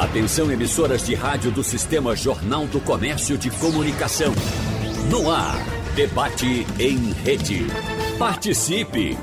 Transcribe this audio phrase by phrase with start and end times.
[0.00, 4.32] Atenção emissoras de rádio do Sistema Jornal do Comércio de Comunicação.
[5.10, 5.58] No ar,
[5.94, 7.66] debate em rede.
[8.18, 9.18] Participe!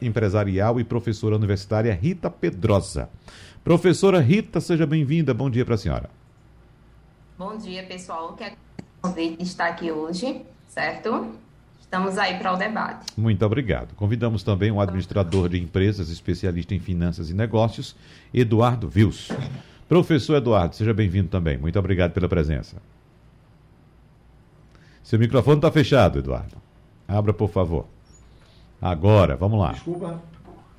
[0.00, 3.10] empresarial e professora universitária Rita Pedrosa.
[3.62, 5.34] Professora Rita, seja bem-vinda.
[5.34, 6.10] Bom dia para a senhora.
[7.36, 8.34] Bom dia, pessoal.
[8.34, 8.52] Que
[9.02, 11.34] convite estar aqui hoje, certo?
[11.94, 13.06] Estamos aí para o debate.
[13.16, 13.94] Muito obrigado.
[13.94, 17.94] Convidamos também o administrador de empresas, especialista em finanças e negócios,
[18.34, 19.28] Eduardo Vils.
[19.88, 21.56] Professor Eduardo, seja bem-vindo também.
[21.56, 22.78] Muito obrigado pela presença.
[25.04, 26.56] Seu microfone está fechado, Eduardo.
[27.06, 27.86] Abra, por favor.
[28.82, 29.70] Agora, vamos lá.
[29.70, 30.20] Desculpa.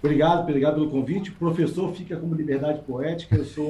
[0.04, 1.30] Obrigado, obrigado pelo convite.
[1.30, 3.38] O professor fica como liberdade poética.
[3.38, 3.70] Eu sou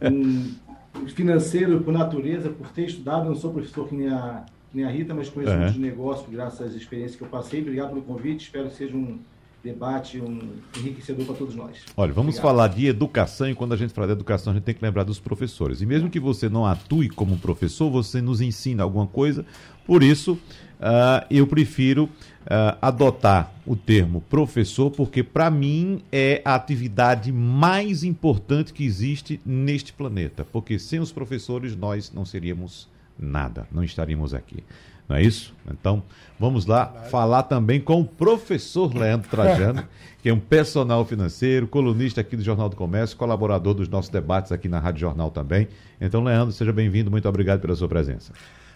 [0.00, 0.56] um,
[1.02, 3.26] um financeiro por natureza, por ter estudado.
[3.26, 5.70] Não sou professor que nem a nem a Rita, mas conheço uhum.
[5.70, 7.60] de negócio graças às experiências que eu passei.
[7.60, 9.18] Obrigado pelo convite, espero que seja um
[9.62, 10.38] debate um
[10.76, 11.78] enriquecedor para todos nós.
[11.96, 12.42] Olha, vamos Obrigado.
[12.42, 15.02] falar de educação e quando a gente fala de educação, a gente tem que lembrar
[15.02, 15.80] dos professores.
[15.80, 19.44] E mesmo que você não atue como professor, você nos ensina alguma coisa.
[19.84, 26.54] Por isso, uh, eu prefiro uh, adotar o termo professor, porque para mim é a
[26.54, 30.44] atividade mais importante que existe neste planeta.
[30.44, 34.62] Porque sem os professores nós não seríamos nada, não estaríamos aqui.
[35.08, 35.54] Não é isso?
[35.70, 36.02] Então,
[36.38, 39.82] vamos lá falar também com o professor Leandro Trajano,
[40.22, 44.52] que é um personal financeiro, colunista aqui do Jornal do Comércio, colaborador dos nossos debates
[44.52, 45.66] aqui na Rádio Jornal também.
[45.98, 48.32] Então, Leandro, seja bem-vindo, muito obrigado pela sua presença.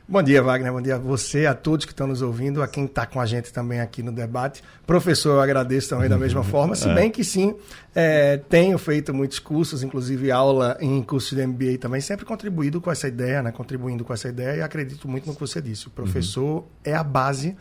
[0.09, 0.73] Bom dia, Wagner.
[0.73, 3.25] Bom dia a você, a todos que estão nos ouvindo, a quem está com a
[3.25, 4.63] gente também aqui no debate.
[4.85, 6.95] Professor, eu agradeço também da mesma forma, se é.
[6.95, 7.55] bem que sim,
[7.95, 12.91] é, tenho feito muitos cursos, inclusive aula em cursos de MBA também, sempre contribuído com
[12.91, 13.53] essa ideia, né?
[13.53, 15.87] contribuindo com essa ideia e acredito muito no que você disse.
[15.87, 16.65] O professor uhum.
[16.85, 17.57] é a base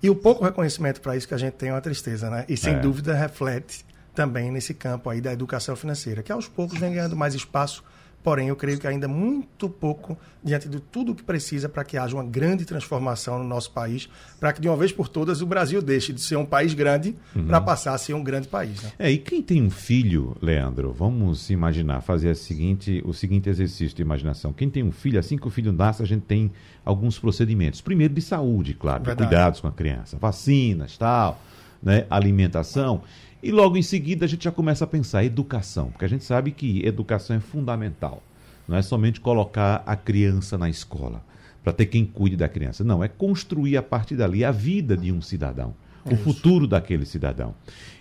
[0.00, 2.44] e o pouco reconhecimento para isso que a gente tem é uma tristeza, né?
[2.48, 2.78] E sem é.
[2.78, 7.34] dúvida reflete também nesse campo aí da educação financeira, que aos poucos vem ganhando mais
[7.34, 7.82] espaço
[8.22, 11.96] Porém, eu creio que ainda muito pouco diante de tudo o que precisa para que
[11.96, 15.46] haja uma grande transformação no nosso país, para que de uma vez por todas o
[15.46, 17.46] Brasil deixe de ser um país grande uhum.
[17.46, 18.80] para passar a ser um grande país.
[18.82, 18.92] Né?
[18.98, 23.96] É, e quem tem um filho, Leandro, vamos imaginar, fazer a seguinte, o seguinte exercício
[23.96, 24.52] de imaginação.
[24.52, 26.52] Quem tem um filho, assim que o filho nasce, a gente tem
[26.84, 27.80] alguns procedimentos.
[27.80, 31.40] Primeiro de saúde, claro, de cuidados com a criança, vacinas, tal,
[31.82, 33.02] né, alimentação.
[33.42, 36.52] E logo em seguida a gente já começa a pensar educação, porque a gente sabe
[36.52, 38.22] que educação é fundamental.
[38.68, 41.24] Não é somente colocar a criança na escola
[41.64, 42.84] para ter quem cuide da criança.
[42.84, 45.74] Não, é construir a partir dali a vida de um cidadão,
[46.06, 47.54] é o futuro daquele cidadão.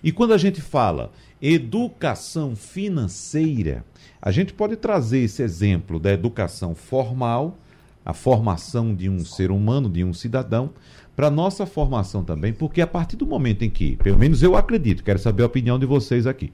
[0.04, 1.12] E quando a gente fala
[1.42, 3.84] educação financeira,
[4.22, 7.58] a gente pode trazer esse exemplo da educação formal,
[8.06, 10.72] a formação de um ser humano, de um cidadão,
[11.22, 15.04] para nossa formação também, porque a partir do momento em que, pelo menos eu acredito,
[15.04, 16.52] quero saber a opinião de vocês aqui.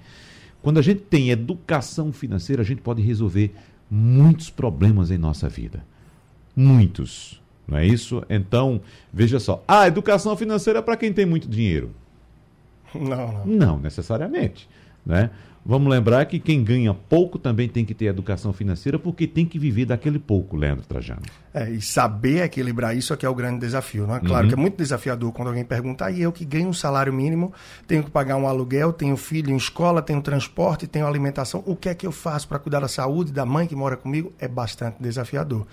[0.62, 3.56] Quando a gente tem educação financeira, a gente pode resolver
[3.90, 5.86] muitos problemas em nossa vida.
[6.54, 7.42] Muitos.
[7.66, 8.22] Não é isso?
[8.30, 8.81] Então,
[9.14, 9.64] veja só.
[9.66, 11.92] Ah, educação financeira é para quem tem muito dinheiro.
[12.94, 13.46] Não, não.
[13.46, 14.68] Não necessariamente.
[15.07, 15.31] Né?
[15.69, 19.59] Vamos lembrar que quem ganha pouco também tem que ter educação financeira, porque tem que
[19.59, 21.24] viver daquele pouco, Leandro Trajano.
[21.54, 24.21] É, e saber equilibrar isso é que é o grande desafio, não é?
[24.21, 24.48] Claro uhum.
[24.48, 27.51] que é muito desafiador quando alguém pergunta, aí ah, eu que ganho um salário mínimo,
[27.86, 31.89] tenho que pagar um aluguel, tenho filho em escola, tenho transporte, tenho alimentação, o que
[31.89, 34.31] é que eu faço para cuidar da saúde da mãe que mora comigo?
[34.39, 35.68] É bastante desafiador.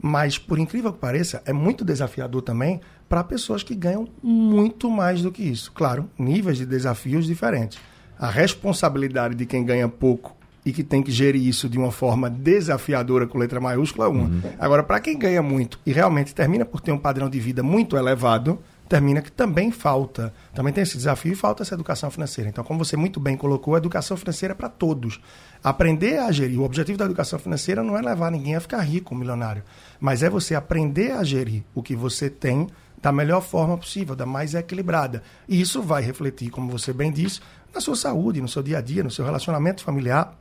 [0.00, 5.20] Mas, por incrível que pareça, é muito desafiador também para pessoas que ganham muito mais
[5.20, 5.72] do que isso.
[5.72, 7.78] Claro, níveis de desafios diferentes
[8.18, 12.28] a responsabilidade de quem ganha pouco e que tem que gerir isso de uma forma
[12.28, 14.24] desafiadora com letra maiúscula é uma.
[14.24, 14.42] Uhum.
[14.58, 17.96] Agora, para quem ganha muito e realmente termina por ter um padrão de vida muito
[17.96, 18.58] elevado,
[18.88, 22.50] termina que também falta, também tem esse desafio e falta essa educação financeira.
[22.50, 25.20] Então, como você muito bem colocou, a educação financeira é para todos.
[25.62, 26.60] Aprender a gerir.
[26.60, 29.62] O objetivo da educação financeira não é levar ninguém a ficar rico, milionário,
[30.00, 32.66] mas é você aprender a gerir o que você tem
[33.00, 35.22] da melhor forma possível, da mais equilibrada.
[35.48, 37.40] E isso vai refletir, como você bem disse,
[37.76, 40.34] na sua saúde, no seu dia a dia, no seu relacionamento familiar,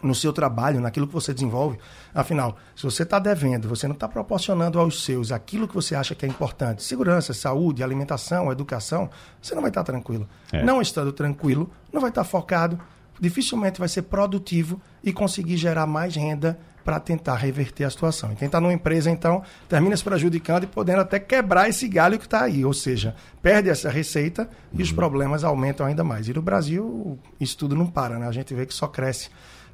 [0.00, 1.78] no seu trabalho, naquilo que você desenvolve.
[2.14, 6.14] Afinal, se você está devendo, você não está proporcionando aos seus aquilo que você acha
[6.14, 9.10] que é importante, segurança, saúde, alimentação, educação,
[9.42, 10.28] você não vai estar tá tranquilo.
[10.52, 10.62] É.
[10.62, 12.78] Não estando tranquilo, não vai estar tá focado,
[13.20, 16.56] dificilmente vai ser produtivo e conseguir gerar mais renda
[16.86, 18.32] para tentar reverter a situação.
[18.32, 22.16] E quem está numa empresa, então, termina se prejudicando e podendo até quebrar esse galho
[22.16, 22.64] que está aí.
[22.64, 24.94] Ou seja, perde essa receita e os uhum.
[24.94, 26.28] problemas aumentam ainda mais.
[26.28, 28.28] E no Brasil, isso tudo não para, né?
[28.28, 29.30] A gente vê que só cresce.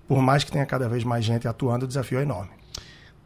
[0.08, 2.50] Por mais que tenha cada vez mais gente atuando, o desafio é enorme.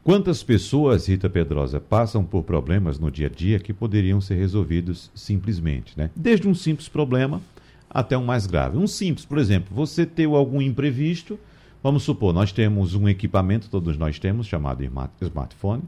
[0.02, 5.12] Quantas pessoas, Rita Pedrosa, passam por problemas no dia a dia que poderiam ser resolvidos
[5.14, 6.10] simplesmente, né?
[6.16, 7.40] Desde um simples problema
[7.88, 8.76] até um mais grave.
[8.76, 11.38] Um simples, por exemplo, você ter algum imprevisto,
[11.86, 14.82] Vamos supor, nós temos um equipamento, todos nós temos, chamado
[15.20, 15.84] smartphone,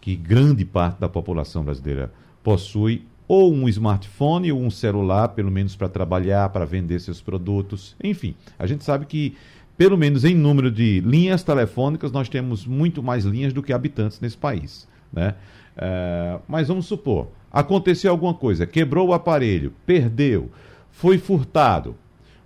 [0.00, 5.74] que grande parte da população brasileira possui ou um smartphone ou um celular, pelo menos
[5.74, 7.96] para trabalhar, para vender seus produtos.
[8.00, 9.34] Enfim, a gente sabe que,
[9.76, 14.20] pelo menos em número de linhas telefônicas, nós temos muito mais linhas do que habitantes
[14.20, 14.86] nesse país.
[15.12, 15.34] Né?
[15.76, 20.48] É, mas vamos supor, aconteceu alguma coisa, quebrou o aparelho, perdeu,
[20.92, 21.96] foi furtado.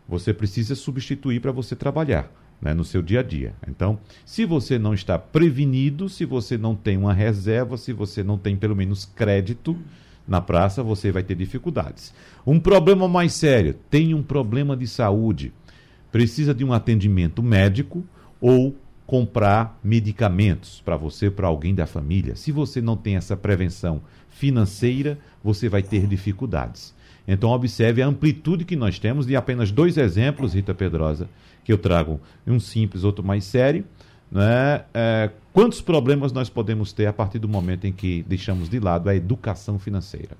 [0.08, 3.54] Você precisa substituir para você trabalhar né, no seu dia a dia.
[3.66, 8.36] Então, se você não está prevenido, se você não tem uma reserva, se você não
[8.36, 9.76] tem pelo menos crédito
[10.26, 12.12] na praça, você vai ter dificuldades.
[12.46, 15.52] Um problema mais sério, tem um problema de saúde,
[16.12, 18.04] precisa de um atendimento médico
[18.40, 18.76] ou
[19.06, 22.36] comprar medicamentos para você, para alguém da família.
[22.36, 26.94] Se você não tem essa prevenção financeira, você vai ter dificuldades.
[27.30, 31.28] Então, observe a amplitude que nós temos de apenas dois exemplos, Rita Pedrosa,
[31.62, 33.84] que eu trago um simples, outro mais sério.
[34.32, 34.82] Né?
[34.94, 39.10] É, quantos problemas nós podemos ter a partir do momento em que deixamos de lado
[39.10, 40.36] a educação financeira?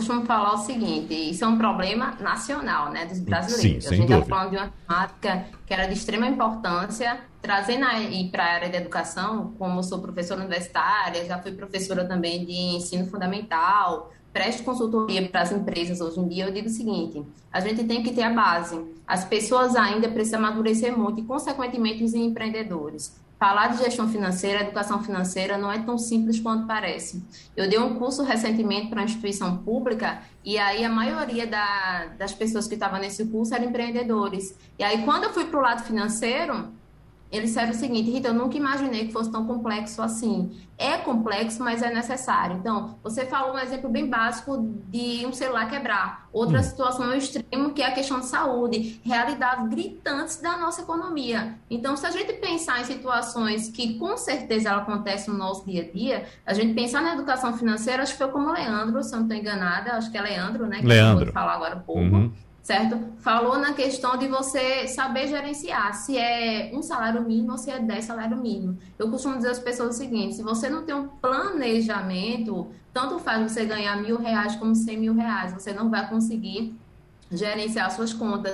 [0.00, 3.84] costumo falar o seguinte, isso é um problema nacional, né, dos brasileiros.
[3.84, 8.28] Sim, a gente está falando de uma temática que era de extrema importância, trazendo aí
[8.30, 13.06] para a área da educação, como sou professora universitária, já fui professora também de ensino
[13.06, 17.84] fundamental, preste consultoria para as empresas hoje em dia, eu digo o seguinte: a gente
[17.84, 18.80] tem que ter a base.
[19.06, 23.18] As pessoas ainda precisam amadurecer muito e, consequentemente, os empreendedores.
[23.38, 27.24] Falar de gestão financeira, educação financeira não é tão simples quanto parece.
[27.56, 32.34] Eu dei um curso recentemente para uma instituição pública e aí a maioria da, das
[32.34, 34.54] pessoas que estavam nesse curso eram empreendedores.
[34.78, 36.68] E aí, quando eu fui para o lado financeiro,
[37.30, 40.50] eles disseram o seguinte, Rita, eu nunca imaginei que fosse tão complexo assim.
[40.76, 42.56] É complexo, mas é necessário.
[42.56, 46.28] Então, você falou um exemplo bem básico de um celular quebrar.
[46.32, 46.62] Outra hum.
[46.62, 49.00] situação extremo, que é a questão de saúde.
[49.04, 51.54] Realidades gritantes da nossa economia.
[51.70, 55.82] Então, se a gente pensar em situações que com certeza ela acontece no nosso dia
[55.82, 59.14] a dia, a gente pensar na educação financeira, acho que foi como o Leandro, se
[59.14, 60.80] eu não estou enganada, acho que é Leandro, né?
[60.80, 61.30] Que Leandro.
[61.30, 62.00] falar agora um pouco.
[62.00, 62.98] Uhum certo?
[63.18, 67.78] Falou na questão de você saber gerenciar, se é um salário mínimo ou se é
[67.78, 68.78] 10 salário mínimo.
[68.98, 73.50] Eu costumo dizer às pessoas o seguinte, se você não tem um planejamento, tanto faz
[73.50, 76.74] você ganhar mil reais como cem mil reais, você não vai conseguir
[77.30, 78.52] gerenciar suas contas.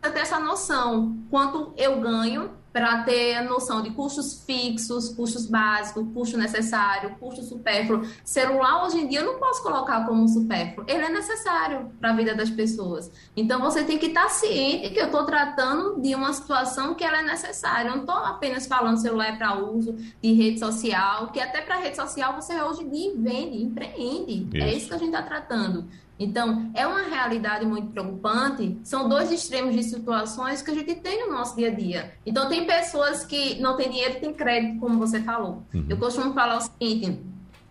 [0.00, 6.06] Ter essa noção, quanto eu ganho para ter a noção de custos fixos, custos básicos,
[6.14, 8.06] custo necessário, custo supérfluo.
[8.24, 10.86] Celular, hoje em dia, eu não posso colocar como supérfluo.
[10.88, 13.10] Ele é necessário para a vida das pessoas.
[13.36, 17.04] Então, você tem que estar tá ciente que eu estou tratando de uma situação que
[17.04, 17.88] ela é necessária.
[17.88, 21.76] Eu não estou apenas falando celular é para uso de rede social, que até para
[21.76, 24.48] rede social você hoje em dia vende, empreende.
[24.54, 24.72] É isso.
[24.72, 25.84] É isso que a gente está tratando.
[26.22, 28.78] Então, é uma realidade muito preocupante.
[28.84, 32.14] São dois extremos de situações que a gente tem no nosso dia a dia.
[32.24, 35.64] Então, tem pessoas que não têm dinheiro e têm crédito, como você falou.
[35.74, 35.86] Uhum.
[35.88, 37.20] Eu costumo falar o seguinte: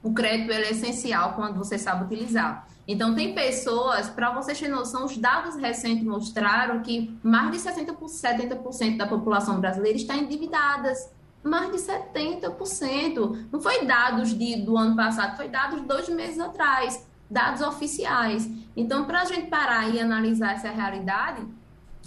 [0.03, 2.67] o crédito é essencial quando você sabe utilizar.
[2.85, 7.95] Então, tem pessoas, para vocês terem noção, os dados recentes mostraram que mais de 60%,
[7.95, 11.09] 70% da população brasileira está endividadas.
[11.41, 13.47] Mais de 70%.
[13.51, 18.47] Não foi dados de, do ano passado, foi dados dois meses atrás, dados oficiais.
[18.75, 21.41] Então, para a gente parar e analisar essa realidade,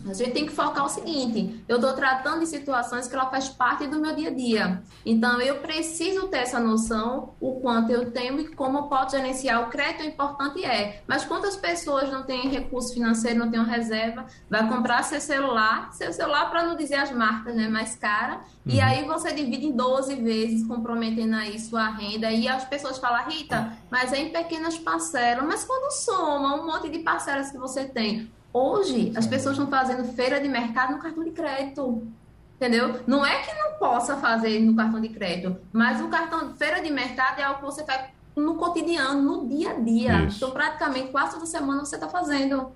[0.08, 3.48] a gente tem que focar o seguinte: eu estou tratando de situações que ela faz
[3.48, 4.82] parte do meu dia a dia.
[5.04, 9.62] Então, eu preciso ter essa noção, o quanto eu tenho e como eu posso gerenciar
[9.62, 11.02] o crédito, o importante é.
[11.06, 16.12] Mas quantas pessoas não têm recurso financeiro, não têm reserva, vai comprar seu celular, seu
[16.12, 18.72] celular, para não dizer as marcas, né, mais cara, uhum.
[18.74, 23.26] e aí você divide em 12 vezes, comprometendo aí sua renda, e as pessoas falam,
[23.28, 27.84] Rita, mas é em pequenas parcelas, mas quando soma um monte de parcelas que você
[27.84, 32.06] tem, Hoje, as pessoas estão fazendo feira de mercado no cartão de crédito.
[32.54, 33.00] Entendeu?
[33.04, 36.88] Não é que não possa fazer no cartão de crédito, mas o cartão feira de
[36.88, 40.24] mercado é algo que você faz no cotidiano, no dia a dia.
[40.24, 40.36] Isso.
[40.36, 42.70] Então, praticamente quase toda semana você está fazendo.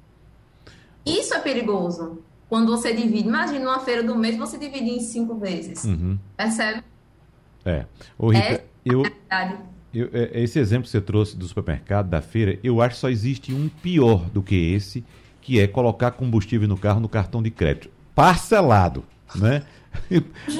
[1.06, 2.18] Isso é perigoso.
[2.48, 5.84] Quando você divide, imagina uma feira do mês, você divide em cinco vezes.
[5.84, 6.18] Uhum.
[6.36, 6.82] Percebe?
[7.64, 7.86] É.
[8.18, 9.02] Ô, Rita, é eu,
[9.94, 13.08] eu, é, esse exemplo que você trouxe do supermercado, da feira, eu acho que só
[13.08, 15.04] existe um pior do que esse,
[15.48, 17.88] que é colocar combustível no carro no cartão de crédito.
[18.14, 19.02] Parcelado,
[19.34, 19.62] né?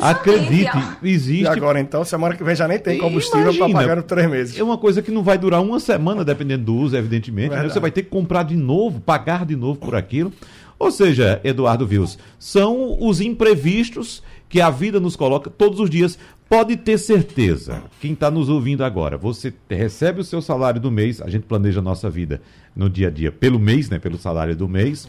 [0.00, 1.42] Acredite, existe.
[1.42, 4.58] E agora então, semana que vem já nem tem combustível para pagar no três meses.
[4.58, 7.50] É uma coisa que não vai durar uma semana, dependendo do uso, evidentemente.
[7.50, 7.64] Né?
[7.64, 10.32] Você vai ter que comprar de novo, pagar de novo por aquilo.
[10.78, 16.18] Ou seja, Eduardo Vils, são os imprevistos que a vida nos coloca todos os dias.
[16.48, 21.20] Pode ter certeza, quem está nos ouvindo agora, você recebe o seu salário do mês,
[21.20, 22.40] a gente planeja a nossa vida
[22.74, 25.06] no dia a dia pelo mês, né, pelo salário do mês,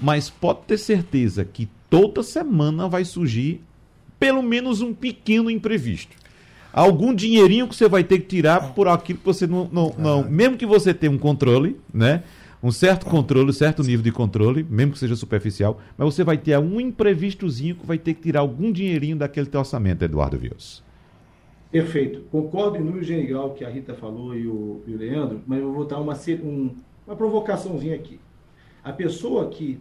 [0.00, 3.60] mas pode ter certeza que toda semana vai surgir
[4.18, 6.16] pelo menos um pequeno imprevisto.
[6.72, 10.30] Algum dinheirinho que você vai ter que tirar por aquilo que você não, não, não
[10.30, 12.22] mesmo que você tenha um controle, né?
[12.62, 16.58] Um certo controle, certo nível de controle, mesmo que seja superficial, mas você vai ter
[16.58, 20.84] um imprevistozinho que vai ter que tirar algum dinheirinho daquele teu orçamento, Eduardo Vios.
[21.70, 22.22] Perfeito.
[22.30, 25.72] Concordo em número geral que a Rita falou e o, e o Leandro, mas eu
[25.72, 26.74] vou dar uma, um,
[27.06, 28.20] uma provocaçãozinha aqui.
[28.82, 29.80] A pessoa que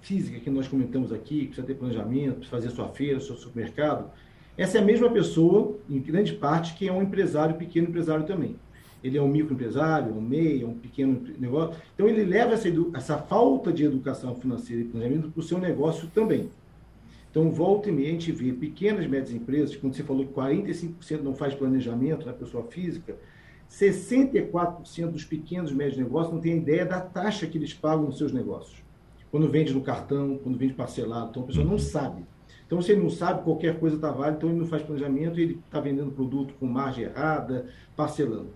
[0.00, 4.10] física que nós comentamos aqui, que precisa ter planejamento, fazer sua feira, seu supermercado,
[4.56, 8.56] essa é a mesma pessoa, em grande parte, que é um empresário, pequeno empresário também
[9.04, 11.78] ele é um microempresário, um MEI, um pequeno negócio.
[11.92, 16.08] Então, ele leva essa, essa falta de educação financeira e planejamento para o seu negócio
[16.14, 16.48] também.
[17.30, 20.32] Então, volta e meia, a gente vê pequenas e médias empresas, quando você falou que
[20.32, 23.14] 45% não faz planejamento na pessoa física,
[23.70, 28.16] 64% dos pequenos e médios negócios não tem ideia da taxa que eles pagam nos
[28.16, 28.82] seus negócios.
[29.30, 31.28] Quando vende no cartão, quando vende parcelado.
[31.28, 32.24] Então, a pessoa não sabe.
[32.66, 35.60] Então, se ele não sabe, qualquer coisa está válida, então ele não faz planejamento, ele
[35.66, 38.48] está vendendo produto com margem errada, parcelando.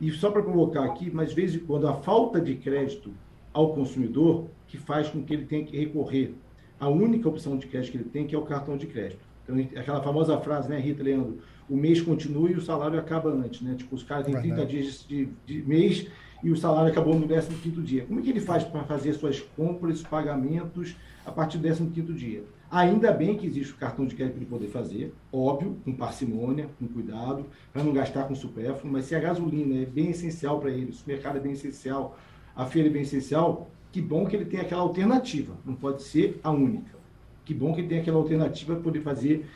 [0.00, 3.12] E só para provocar aqui, mas de vez em quando a falta de crédito
[3.52, 6.34] ao consumidor que faz com que ele tenha que recorrer
[6.78, 9.20] à única opção de crédito que ele tem, que é o cartão de crédito.
[9.44, 11.38] Então, aquela famosa frase, né, Rita Leandro?
[11.68, 13.74] O mês continua e o salário acaba antes, né?
[13.76, 16.06] Tipo, os caras têm 30 dias de, de, mês
[16.42, 18.06] e o salário acabou no 15 dia.
[18.06, 22.44] Como é que ele faz para fazer suas compras, pagamentos a partir do 15 dia?
[22.70, 26.68] Ainda bem que existe o cartão de crédito para ele poder fazer, óbvio, com parcimônia,
[26.78, 30.70] com cuidado, para não gastar com supérfluo, mas se a gasolina é bem essencial para
[30.70, 32.16] ele, se o mercado é bem essencial,
[32.54, 36.38] a feira é bem essencial, que bom que ele tem aquela alternativa, não pode ser
[36.44, 36.96] a única.
[37.44, 39.46] Que bom que ele tem aquela alternativa para poder fazer,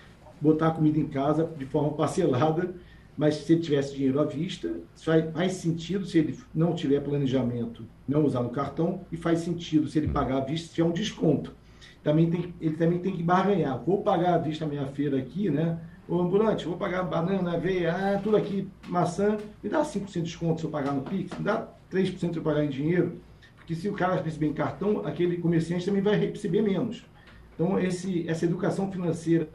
[0.41, 2.75] botar a comida em casa de forma parcelada,
[3.17, 7.87] mas se ele tivesse dinheiro à vista, faz, faz sentido se ele não tiver planejamento,
[8.09, 10.93] não usar no cartão, e faz sentido se ele pagar à vista, se tiver um
[10.93, 11.55] desconto
[12.05, 13.83] também tem, ele também tem que barganhar.
[13.83, 15.81] Vou pagar à vista a minha feira aqui, né?
[16.07, 20.61] O ambulante, vou pagar banana, aveia, ah, tudo aqui, maçã, me dá 5% de desconto
[20.61, 23.19] se eu pagar no Pix, me dá 3% se eu pagar em dinheiro,
[23.57, 27.07] porque se o cara receber em cartão, aquele comerciante também vai receber menos.
[27.55, 29.49] Então, esse, essa educação financeira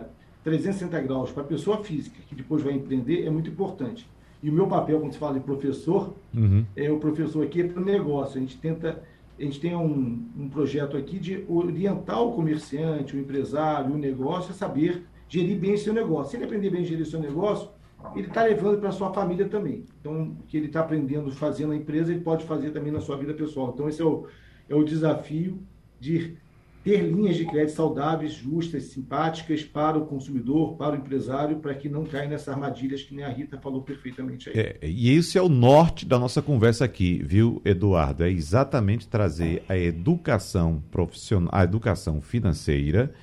[0.44, 4.10] 360 graus para a pessoa física, que depois vai empreender, é muito importante.
[4.42, 6.66] E o meu papel, quando se fala de professor, uhum.
[6.76, 8.38] é o professor aqui é para o negócio.
[8.38, 9.04] A gente tenta
[9.40, 14.52] a gente tem um, um projeto aqui de orientar o comerciante, o empresário, o negócio
[14.52, 16.32] a saber gerir bem seu negócio.
[16.32, 17.70] Se ele aprender bem a gerir seu negócio,
[18.16, 19.86] ele está levando para a sua família também.
[20.00, 23.16] Então, o que ele está aprendendo fazendo na empresa, ele pode fazer também na sua
[23.18, 23.72] vida pessoal.
[23.74, 24.28] Então, esse é o,
[24.68, 25.60] é o desafio
[26.00, 26.38] de
[26.84, 31.90] ter linhas de crédito saudáveis, justas, simpáticas para o consumidor, para o empresário, para que
[31.90, 34.58] não caia nessas armadilhas que nem a Rita falou perfeitamente aí.
[34.58, 38.24] É, e esse é o norte da nossa conversa aqui, viu, Eduardo?
[38.24, 43.14] É exatamente trazer a educação profissional, a educação financeira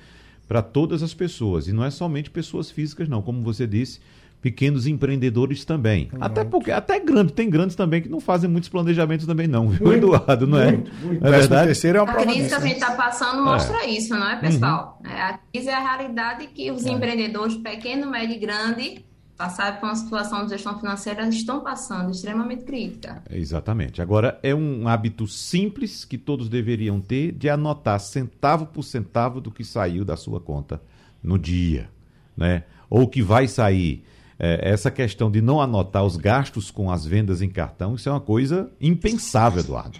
[0.47, 1.67] para todas as pessoas.
[1.67, 3.21] E não é somente pessoas físicas, não.
[3.21, 3.99] Como você disse,
[4.41, 6.09] pequenos empreendedores também.
[6.11, 6.23] Muito.
[6.23, 9.87] Até porque, até grande, tem grandes também que não fazem muitos planejamentos também não, viu,
[9.87, 10.71] muito, Eduardo, não é?
[10.71, 11.25] Muito, muito.
[11.25, 11.65] É verdade?
[11.67, 13.89] Terceiro é uma a crise que a gente está passando mostra é.
[13.89, 14.99] isso, não é, pessoal?
[15.03, 15.11] Uhum.
[15.11, 16.91] É, a crise é a realidade que os é.
[16.91, 19.05] empreendedores, pequeno, médio e grande,
[19.37, 23.21] passaram por uma situação de gestão financeira, estão passando, extremamente crítica.
[23.29, 24.01] Exatamente.
[24.01, 29.51] Agora, é um hábito simples que todos deveriam ter de anotar centavo por centavo do
[29.51, 30.81] que saiu da sua conta
[31.21, 31.89] no dia,
[32.35, 32.63] né?
[32.89, 34.03] Ou que vai sair
[34.39, 38.11] é, essa questão de não anotar os gastos com as vendas em cartão, isso é
[38.11, 39.99] uma coisa impensável, Eduardo.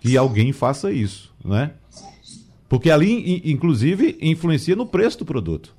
[0.00, 1.72] Que alguém faça isso, né?
[2.68, 5.74] Porque ali, inclusive, influencia no preço do produto.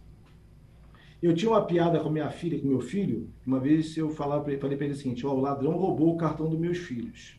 [1.21, 3.29] Eu tinha uma piada com minha filha, com meu filho.
[3.45, 6.13] Uma vez eu falava pra ele, falei para ele o seguinte: ó, o ladrão roubou
[6.13, 7.35] o cartão dos meus filhos.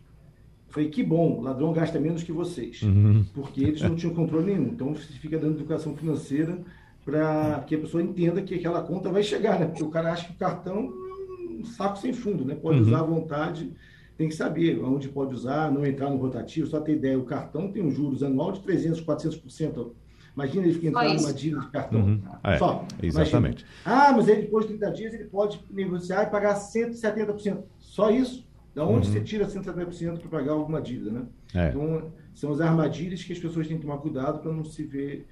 [0.68, 2.80] Eu falei, que bom, o ladrão gasta menos que vocês.
[2.82, 3.26] Uhum.
[3.34, 4.68] Porque eles não tinham controle nenhum.
[4.68, 6.58] Então, você fica dando educação financeira
[7.04, 9.66] para que a pessoa entenda que aquela conta vai chegar, né?
[9.66, 12.54] Porque o cara acha que o cartão é um saco sem fundo, né?
[12.54, 12.86] Pode uhum.
[12.86, 13.72] usar à vontade,
[14.16, 16.66] tem que saber onde pode usar, não entrar no rotativo.
[16.66, 19.92] Só ter ideia, o cartão tem um juros anual de 300, 400%.
[20.34, 22.00] Imagina ele entrar numa dívida de cartão.
[22.00, 22.22] Uhum.
[22.42, 22.86] É, Só.
[23.02, 23.66] Exatamente.
[23.84, 24.08] Imagina.
[24.08, 27.62] Ah, mas ele depois de 30 dias ele pode negociar e pagar 170%.
[27.78, 28.46] Só isso?
[28.74, 29.12] Da onde uhum.
[29.12, 31.22] você tira 170% para pagar alguma dívida, né?
[31.54, 31.68] É.
[31.68, 35.26] Então, são as armadilhas que as pessoas têm que tomar cuidado para não se ver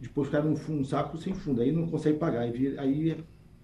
[0.00, 2.42] depois ficar num, um saco sem fundo, aí não consegue pagar.
[2.42, 3.16] Aí, aí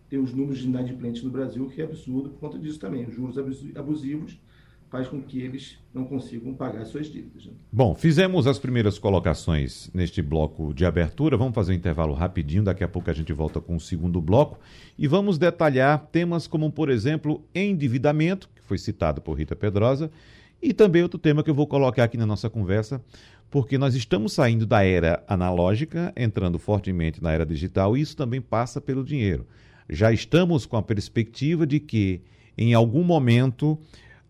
[0.08, 3.06] tem os números de inadimplentes no Brasil, que é absurdo por conta disso também.
[3.06, 3.36] Os juros
[3.76, 4.38] abusivos
[4.94, 7.46] faz com que eles não consigam pagar suas dívidas.
[7.46, 7.52] Né?
[7.72, 11.36] Bom, fizemos as primeiras colocações neste bloco de abertura.
[11.36, 14.58] Vamos fazer um intervalo rapidinho, daqui a pouco a gente volta com o segundo bloco
[14.96, 20.12] e vamos detalhar temas como, por exemplo, endividamento, que foi citado por Rita Pedrosa,
[20.62, 23.02] e também outro tema que eu vou colocar aqui na nossa conversa,
[23.50, 28.40] porque nós estamos saindo da era analógica, entrando fortemente na era digital, e isso também
[28.40, 29.46] passa pelo dinheiro.
[29.88, 32.22] Já estamos com a perspectiva de que,
[32.56, 33.78] em algum momento,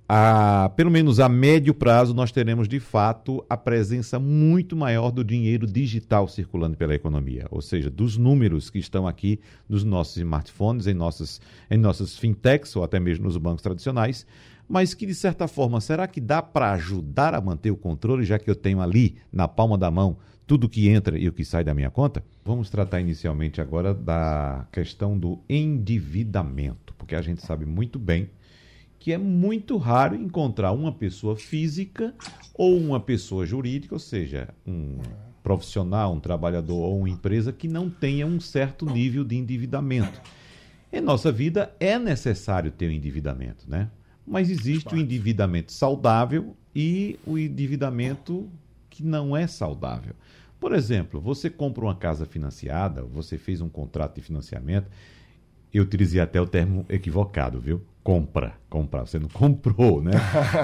[0.08, 5.24] a, pelo menos a médio prazo, nós teremos de fato a presença muito maior do
[5.24, 10.86] dinheiro digital circulando pela economia, ou seja, dos números que estão aqui nos nossos smartphones,
[10.86, 14.26] em nossas, em nossas fintechs ou até mesmo nos bancos tradicionais,
[14.68, 18.38] mas que de certa forma, será que dá para ajudar a manter o controle, já
[18.38, 21.64] que eu tenho ali na palma da mão tudo que entra e o que sai
[21.64, 22.22] da minha conta?
[22.44, 28.28] Vamos tratar inicialmente agora da questão do endividamento, porque a gente sabe muito bem
[29.04, 32.14] que é muito raro encontrar uma pessoa física
[32.54, 34.96] ou uma pessoa jurídica, ou seja, um
[35.42, 40.22] profissional, um trabalhador ou uma empresa que não tenha um certo nível de endividamento.
[40.90, 43.90] Em nossa vida é necessário ter o um endividamento, né?
[44.26, 48.48] Mas existe o endividamento saudável e o endividamento
[48.88, 50.14] que não é saudável.
[50.58, 54.90] Por exemplo, você compra uma casa financiada, você fez um contrato de financiamento,
[55.74, 57.82] eu utilizei até o termo equivocado, viu?
[58.04, 59.06] Compra, comprar.
[59.06, 60.12] Você não comprou, né?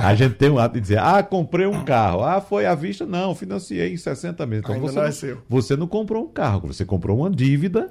[0.02, 2.22] A gente tem um ato de dizer, ah, comprei um carro.
[2.22, 3.06] Ah, foi à vista?
[3.06, 4.64] Não, financiei em 60 meses.
[4.64, 7.88] Então você não, é você não comprou um carro, você comprou uma dívida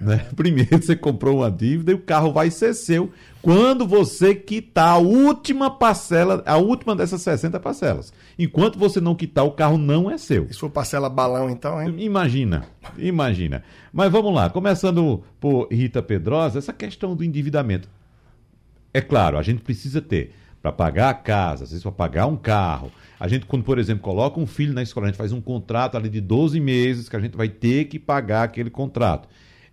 [0.00, 0.26] né?
[0.36, 4.98] Primeiro você comprou uma dívida e o carro vai ser seu quando você quitar a
[4.98, 8.12] última parcela, a última dessas 60 parcelas.
[8.38, 10.46] Enquanto você não quitar, o carro não é seu.
[10.46, 11.94] Isso for parcela balão, então, hein?
[11.98, 12.66] Imagina,
[12.98, 13.62] imagina.
[13.92, 17.88] Mas vamos lá, começando por Rita Pedrosa, essa questão do endividamento.
[18.96, 20.32] É claro, a gente precisa ter
[20.62, 22.90] para pagar a casa, às vezes para pagar um carro.
[23.20, 25.98] A gente, quando, por exemplo, coloca um filho na escola, a gente faz um contrato
[25.98, 29.28] ali de 12 meses que a gente vai ter que pagar aquele contrato.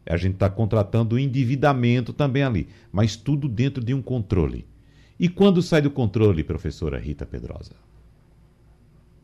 [0.05, 4.67] A gente está contratando o endividamento também ali, mas tudo dentro de um controle.
[5.17, 7.71] E quando sai do controle, professora Rita Pedrosa?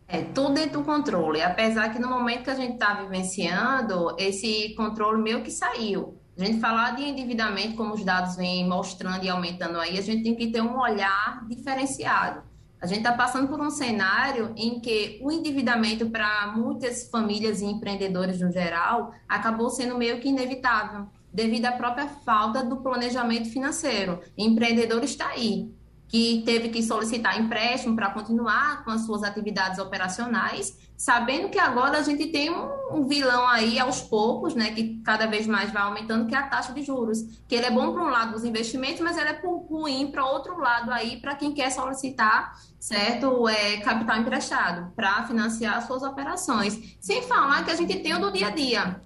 [0.08, 1.42] É, tudo dentro do controle.
[1.42, 6.19] Apesar que no momento que a gente está vivenciando, esse controle meio que saiu.
[6.40, 10.24] A gente falar de endividamento, como os dados vêm mostrando e aumentando aí, a gente
[10.24, 12.42] tem que ter um olhar diferenciado.
[12.82, 17.66] A gente está passando por um cenário em que o endividamento para muitas famílias e
[17.66, 24.22] empreendedores no geral acabou sendo meio que inevitável, devido à própria falta do planejamento financeiro.
[24.38, 25.70] O empreendedor está aí,
[26.08, 31.98] que teve que solicitar empréstimo para continuar com as suas atividades operacionais, sabendo que agora
[31.98, 36.28] a gente tem um, vilão aí aos poucos, né, que cada vez mais vai aumentando,
[36.28, 39.00] que é a taxa de juros, que ele é bom para um lado dos investimentos,
[39.00, 44.18] mas ele é ruim para outro lado aí para quem quer solicitar, certo, é, capital
[44.18, 46.98] emprestado para financiar suas operações.
[47.00, 49.02] Sem falar que a gente tem o do dia a dia,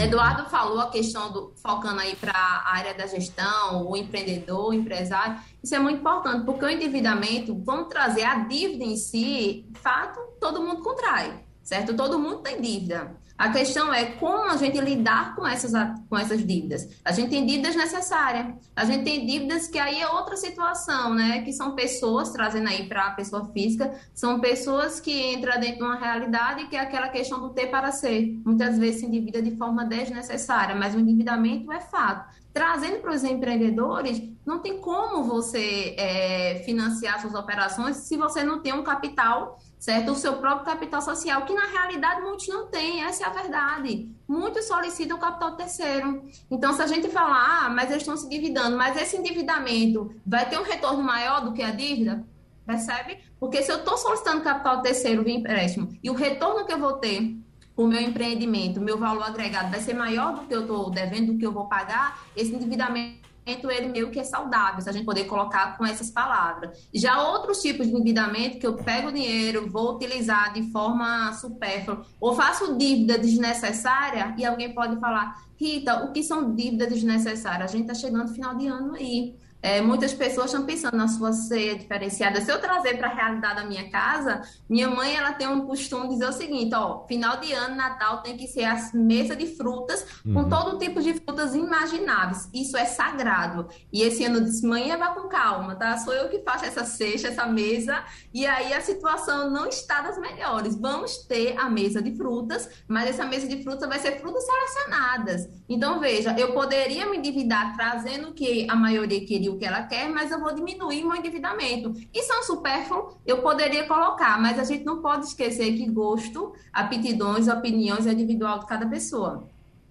[0.00, 4.72] Eduardo falou a questão do focando aí para a área da gestão, o empreendedor, o
[4.72, 5.40] empresário.
[5.62, 10.62] Isso é muito importante, porque o endividamento, vamos trazer a dívida em si, fato, todo
[10.62, 11.96] mundo contrai, certo?
[11.96, 13.16] Todo mundo tem dívida.
[13.38, 15.72] A questão é como a gente lidar com essas,
[16.08, 16.88] com essas dívidas.
[17.04, 21.42] A gente tem dívidas necessárias, a gente tem dívidas que aí é outra situação, né?
[21.42, 25.84] Que são pessoas, trazendo aí para a pessoa física, são pessoas que entram dentro de
[25.84, 28.40] uma realidade que é aquela questão do ter para ser.
[28.44, 32.28] Muitas vezes se endivida de forma desnecessária, mas o endividamento é fato.
[32.52, 38.60] Trazendo para os empreendedores, não tem como você é, financiar suas operações se você não
[38.60, 40.12] tem um capital certo?
[40.12, 44.12] O seu próprio capital social, que na realidade muitos não têm, essa é a verdade.
[44.26, 46.24] Muitos solicitam capital terceiro.
[46.50, 50.48] Então, se a gente falar, ah, mas eles estão se endividando, mas esse endividamento vai
[50.48, 52.26] ter um retorno maior do que a dívida,
[52.66, 53.18] percebe?
[53.38, 56.94] Porque se eu estou solicitando capital terceiro via empréstimo e o retorno que eu vou
[56.94, 57.36] ter
[57.84, 61.32] o meu empreendimento, o meu valor agregado vai ser maior do que eu estou devendo,
[61.32, 63.28] do que eu vou pagar, esse endividamento
[63.70, 66.86] ele meio que é saudável, se a gente poder colocar com essas palavras.
[66.92, 72.04] Já outros tipos de endividamento que eu pego o dinheiro, vou utilizar de forma supérflua,
[72.20, 77.70] ou faço dívida desnecessária, e alguém pode falar, Rita, o que são dívidas desnecessárias?
[77.72, 79.34] A gente está chegando no final de ano aí.
[79.60, 82.40] É, muitas pessoas estão pensando na sua ceia diferenciada.
[82.40, 86.04] Se eu trazer para a realidade da minha casa, minha mãe ela tem um costume
[86.04, 89.46] de dizer o seguinte: ó, final de ano, Natal tem que ser a mesa de
[89.46, 90.34] frutas uhum.
[90.34, 92.48] com todo tipo de frutas imagináveis.
[92.54, 93.68] Isso é sagrado.
[93.92, 95.96] E esse ano eu disse: mãe, vá com calma, tá?
[95.98, 98.04] Sou eu que faço essa cesta, essa mesa.
[98.32, 100.76] E aí a situação não está das melhores.
[100.76, 105.48] Vamos ter a mesa de frutas, mas essa mesa de frutas vai ser frutas selecionadas.
[105.68, 109.82] Então veja, eu poderia me endividar trazendo o que a maioria queria o que ela
[109.82, 111.92] quer, mas eu vou diminuir meu endividamento.
[112.14, 116.52] Isso é um supérfluo, eu poderia colocar, mas a gente não pode esquecer que gosto,
[116.72, 119.48] aptidões, opiniões é individual de cada pessoa.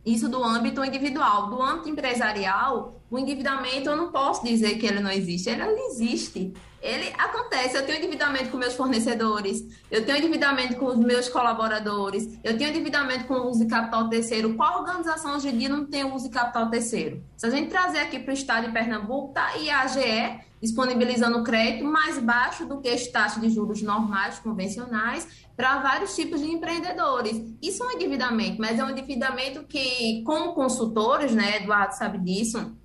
[0.07, 1.49] Isso do âmbito individual.
[1.49, 6.53] Do âmbito empresarial, o endividamento eu não posso dizer que ele não existe, ele existe.
[6.81, 7.75] Ele acontece.
[7.75, 12.69] Eu tenho endividamento com meus fornecedores, eu tenho endividamento com os meus colaboradores, eu tenho
[12.69, 14.53] endividamento com o uso de capital terceiro.
[14.53, 17.21] Qual organização hoje em dia não tem uso de capital terceiro?
[17.35, 21.43] Se a gente trazer aqui para o estado de Pernambuco, tá aí a AGE disponibilizando
[21.43, 26.47] crédito mais baixo do que as taxas de juros normais, convencionais, para vários tipos de
[26.47, 27.41] empreendedores.
[27.61, 32.75] Isso é um endividamento, mas é um endividamento que, como consultores, né, Eduardo sabe disso,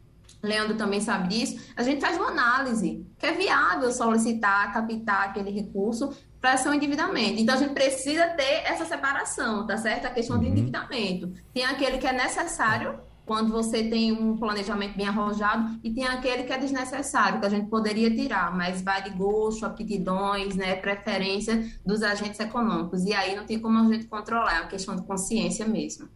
[0.43, 5.51] Leandro também sabe disso, a gente faz uma análise, que é viável solicitar, captar aquele
[5.51, 7.41] recurso para ser um endividamento.
[7.41, 10.07] Então, a gente precisa ter essa separação, tá certo?
[10.07, 10.43] A questão uhum.
[10.43, 11.33] do endividamento.
[11.55, 16.43] Tem aquele que é necessário quando você tem um planejamento bem arrojado e tem aquele
[16.43, 21.71] que é desnecessário, que a gente poderia tirar, mas vai de gosto, aptidões, né, preferência
[21.87, 23.05] dos agentes econômicos.
[23.05, 26.09] E aí não tem como a gente controlar, é uma questão de consciência mesmo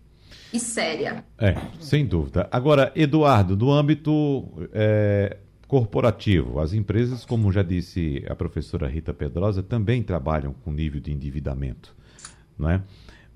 [0.52, 1.24] e séria.
[1.38, 2.48] É, sem dúvida.
[2.50, 9.62] Agora, Eduardo, no âmbito é, corporativo, as empresas, como já disse a professora Rita Pedrosa,
[9.62, 11.94] também trabalham com nível de endividamento,
[12.58, 12.82] não é?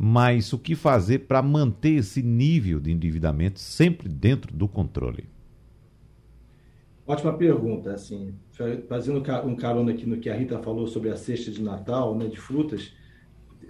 [0.03, 5.29] Mas o que fazer para manter esse nível de endividamento sempre dentro do controle?
[7.07, 8.33] Ótima pergunta, assim,
[8.89, 12.29] fazendo um carona aqui no que a Rita falou sobre a cesta de Natal, né,
[12.29, 12.95] de frutas,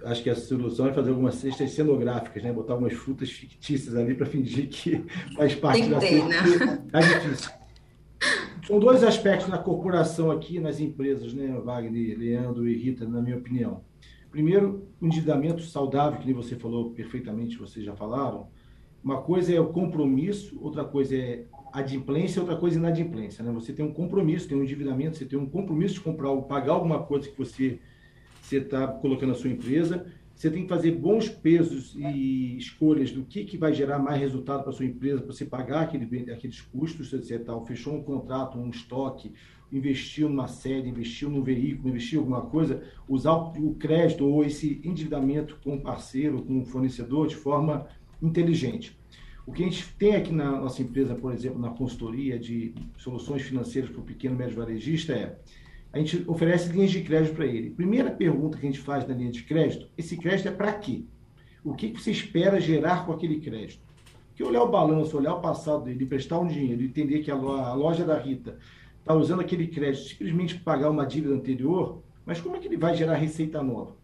[0.05, 2.53] acho que a solução é fazer algumas cestas cenográficas, né?
[2.53, 5.03] Botar algumas frutas fictícias ali para fingir que
[5.35, 6.65] faz parte da cesta.
[6.65, 6.83] Né?
[6.93, 7.51] É difícil.
[8.65, 13.35] São dois aspectos na corporação aqui, nas empresas, né, Wagner, Leandro e Rita, na minha
[13.35, 13.81] opinião.
[14.31, 18.47] Primeiro, o endividamento saudável, que nem você falou perfeitamente, vocês já falaram.
[19.03, 23.43] Uma coisa é o compromisso, outra coisa é adimplência, outra coisa é inadimplência.
[23.43, 23.51] Né?
[23.51, 26.73] Você tem um compromisso, tem um endividamento, você tem um compromisso de comprar ou pagar
[26.73, 27.79] alguma coisa que você
[28.49, 30.05] está colocando na sua empresa.
[30.33, 34.63] Você tem que fazer bons pesos e escolhas do que, que vai gerar mais resultado
[34.63, 38.69] para sua empresa, para você pagar aquele, aqueles custos, você tal, fechou um contrato, um
[38.69, 39.33] estoque,
[39.71, 44.81] investiu numa sede, investiu num veículo, investiu em alguma coisa, usar o crédito ou esse
[44.83, 47.87] endividamento com o parceiro, com o fornecedor de forma
[48.21, 48.97] inteligente.
[49.45, 53.41] O que a gente tem aqui na nossa empresa, por exemplo, na consultoria de soluções
[53.41, 55.39] financeiras para o pequeno e médio varejista é
[55.93, 57.71] a gente oferece linhas de crédito para ele.
[57.71, 61.03] Primeira pergunta que a gente faz na linha de crédito: esse crédito é para quê?
[61.63, 63.81] O que você espera gerar com aquele crédito?
[64.35, 68.05] Que olhar o balanço, olhar o passado dele, prestar um dinheiro, entender que a loja
[68.05, 68.57] da Rita
[69.01, 72.77] está usando aquele crédito simplesmente para pagar uma dívida anterior, mas como é que ele
[72.77, 73.95] vai gerar receita nova?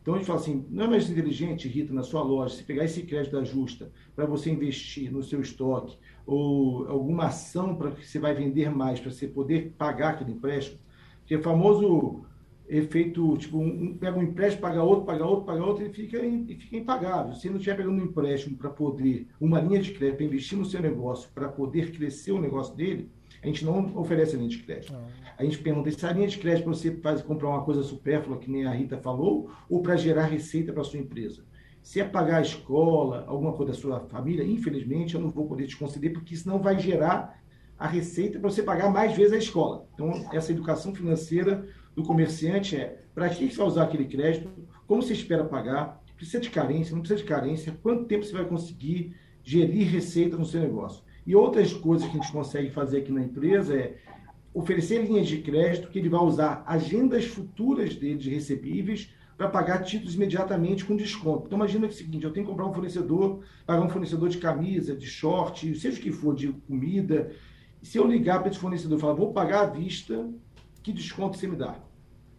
[0.00, 2.84] Então a gente fala assim: não é mais inteligente, Rita, na sua loja, se pegar
[2.84, 8.06] esse crédito da justa para você investir no seu estoque ou alguma ação para que
[8.06, 10.78] você vai vender mais, para você poder pagar aquele empréstimo?
[11.26, 12.24] Que é famoso
[12.68, 16.54] efeito, tipo, um, pega um empréstimo, paga outro, paga outro, paga outro, e fica, e
[16.54, 17.34] fica impagável.
[17.34, 20.64] Se não estiver pegando um empréstimo para poder, uma linha de crédito para investir no
[20.64, 23.10] seu negócio, para poder crescer o negócio dele,
[23.44, 24.94] a gente não oferece a linha de crédito.
[24.94, 25.04] Não.
[25.36, 28.38] A gente pergunta se a linha de crédito para você faz, comprar uma coisa supérflua,
[28.38, 31.44] que nem a Rita falou, ou para gerar receita para sua empresa.
[31.82, 35.66] Se é pagar a escola, alguma coisa da sua família, infelizmente eu não vou poder
[35.66, 37.38] te conceder, porque isso não vai gerar
[37.78, 39.86] a receita para você pagar mais vezes a escola.
[39.92, 44.48] Então, essa educação financeira do comerciante é para que você vai usar aquele crédito,
[44.86, 48.46] como você espera pagar, precisa de carência, não precisa de carência, quanto tempo você vai
[48.46, 51.03] conseguir gerir receita no seu negócio.
[51.26, 53.96] E outras coisas que a gente consegue fazer aqui na empresa é
[54.52, 59.82] oferecer linhas de crédito que ele vai usar agendas futuras dele de recebíveis para pagar
[59.82, 61.46] títulos imediatamente com desconto.
[61.46, 64.94] Então imagina o seguinte, eu tenho que comprar um fornecedor, pagar um fornecedor de camisa,
[64.94, 67.32] de short, seja o que for, de comida.
[67.82, 70.30] Se eu ligar para esse fornecedor e falar, vou pagar à vista,
[70.82, 71.83] que desconto você me dá?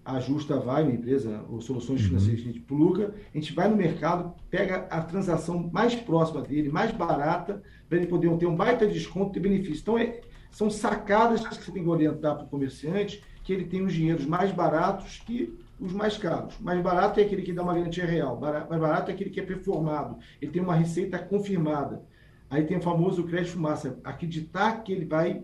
[0.05, 2.07] A Justa vai, uma empresa, ou Soluções uhum.
[2.09, 6.43] Financeiras que a gente pluga, a gente vai no mercado, pega a transação mais próxima
[6.43, 9.81] dele, mais barata, para ele poder ter um baita desconto e benefício.
[9.81, 13.81] Então, é, são sacadas que você tem que orientar para o comerciante, que ele tem
[13.81, 16.57] os dinheiros mais baratos que os mais caros.
[16.59, 19.43] Mais barato é aquele que dá uma garantia real, mais barato é aquele que é
[19.43, 22.03] performado, ele tem uma receita confirmada.
[22.49, 25.43] Aí tem o famoso crédito fumaça, acreditar que ele vai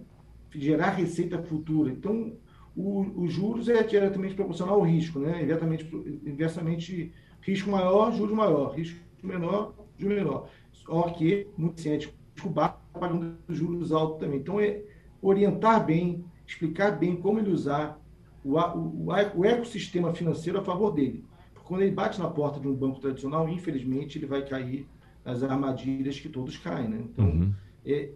[0.54, 1.92] gerar receita futura.
[1.92, 2.34] Então,
[2.82, 5.44] o, os juros é diretamente proporcional ao risco, né?
[5.44, 5.90] Inversamente,
[6.26, 10.50] inversamente risco maior, juros maior, risco menor, juros menor.
[10.72, 14.40] Só que, muito ciente, risco baixo, pagando juros altos também.
[14.40, 14.82] Então, é
[15.22, 18.02] orientar bem, explicar bem como ele usar
[18.44, 21.24] o, o, o ecossistema financeiro a favor dele.
[21.54, 24.88] Porque quando ele bate na porta de um banco tradicional, infelizmente, ele vai cair
[25.24, 26.90] nas armadilhas que todos caem.
[26.90, 27.06] Né?
[27.12, 27.54] Então, uhum.
[27.86, 28.10] é,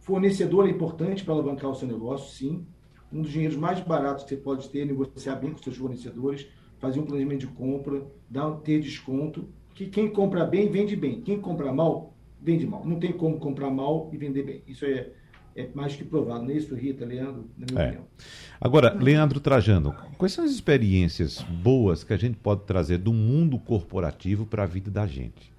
[0.00, 2.66] fornecedor é importante para alavancar o seu negócio, sim.
[3.12, 6.46] Um dos dinheiros mais baratos que você pode ter negociar bem com seus fornecedores,
[6.78, 9.48] fazer um planejamento de compra, dar, ter desconto.
[9.74, 11.20] Que quem compra bem, vende bem.
[11.20, 12.84] Quem compra mal, vende mal.
[12.84, 14.62] Não tem como comprar mal e vender bem.
[14.66, 15.10] Isso é
[15.54, 17.86] é mais que provado, não é isso, Rita, Leandro, na minha é.
[17.86, 18.06] opinião.
[18.60, 23.58] Agora, Leandro Trajano, quais são as experiências boas que a gente pode trazer do mundo
[23.58, 25.52] corporativo para a vida da gente?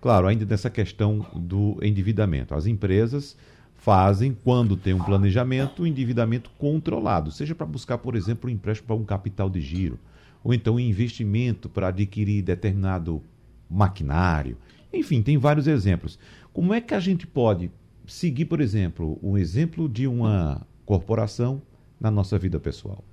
[0.00, 2.54] Claro, ainda nessa questão do endividamento.
[2.54, 3.36] As empresas
[3.84, 8.86] fazem, quando tem um planejamento, um endividamento controlado, seja para buscar, por exemplo, um empréstimo
[8.86, 9.98] para um capital de giro,
[10.42, 13.22] ou então um investimento para adquirir determinado
[13.70, 14.56] maquinário.
[14.90, 16.18] Enfim, tem vários exemplos.
[16.50, 17.70] Como é que a gente pode
[18.06, 21.60] seguir, por exemplo, um exemplo de uma corporação
[22.00, 23.04] na nossa vida pessoal?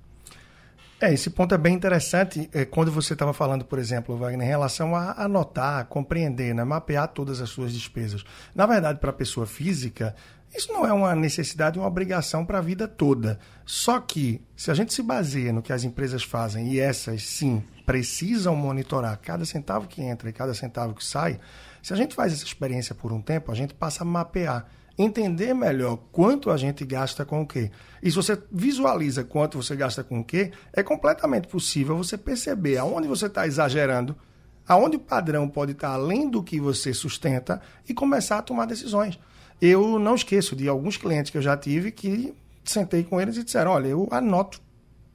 [1.02, 2.48] É, esse ponto é bem interessante.
[2.52, 7.08] É, quando você estava falando, por exemplo, Wagner, em relação a anotar, compreender, né, mapear
[7.08, 8.24] todas as suas despesas.
[8.54, 10.14] Na verdade, para a pessoa física,
[10.54, 13.38] isso não é uma necessidade, uma obrigação para a vida toda.
[13.64, 17.62] Só que, se a gente se baseia no que as empresas fazem, e essas sim
[17.86, 21.40] precisam monitorar cada centavo que entra e cada centavo que sai,
[21.82, 24.66] se a gente faz essa experiência por um tempo, a gente passa a mapear
[24.98, 27.70] entender melhor quanto a gente gasta com o quê.
[28.02, 32.76] E se você visualiza quanto você gasta com o quê, é completamente possível você perceber
[32.78, 34.16] aonde você está exagerando,
[34.66, 39.18] aonde o padrão pode estar além do que você sustenta e começar a tomar decisões.
[39.60, 43.44] Eu não esqueço de alguns clientes que eu já tive que sentei com eles e
[43.44, 44.60] disseram: olha, eu anoto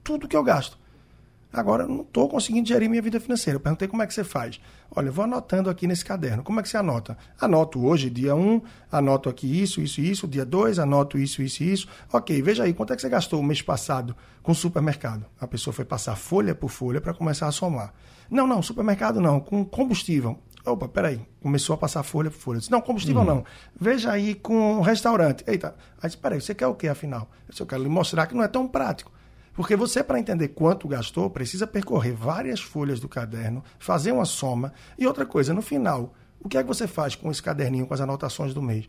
[0.03, 0.77] tudo que eu gasto.
[1.51, 3.55] Agora, eu não estou conseguindo gerir minha vida financeira.
[3.55, 4.60] Eu perguntei como é que você faz.
[4.93, 6.43] Olha, eu vou anotando aqui nesse caderno.
[6.43, 7.17] Como é que você anota?
[7.39, 10.27] Anoto hoje, dia 1, anoto aqui isso, isso isso.
[10.27, 11.88] Dia 2, anoto isso, isso e isso.
[12.12, 15.25] Ok, veja aí, quanto é que você gastou o mês passado com supermercado?
[15.39, 17.93] A pessoa foi passar folha por folha para começar a somar.
[18.29, 20.38] Não, não, supermercado não, com combustível.
[20.65, 22.60] Opa, peraí, começou a passar folha por folha.
[22.60, 23.27] disse, não, combustível uhum.
[23.27, 23.45] não.
[23.79, 25.43] Veja aí com restaurante.
[25.47, 27.29] Eita, aí disse, peraí, você quer o que afinal?
[27.47, 29.12] Eu, disse, eu quero lhe mostrar que não é tão prático.
[29.58, 34.72] Porque você, para entender quanto gastou, precisa percorrer várias folhas do caderno, fazer uma soma.
[35.00, 37.93] E outra coisa, no final, o que é que você faz com esse caderninho, com
[37.96, 38.88] as anotações do mês?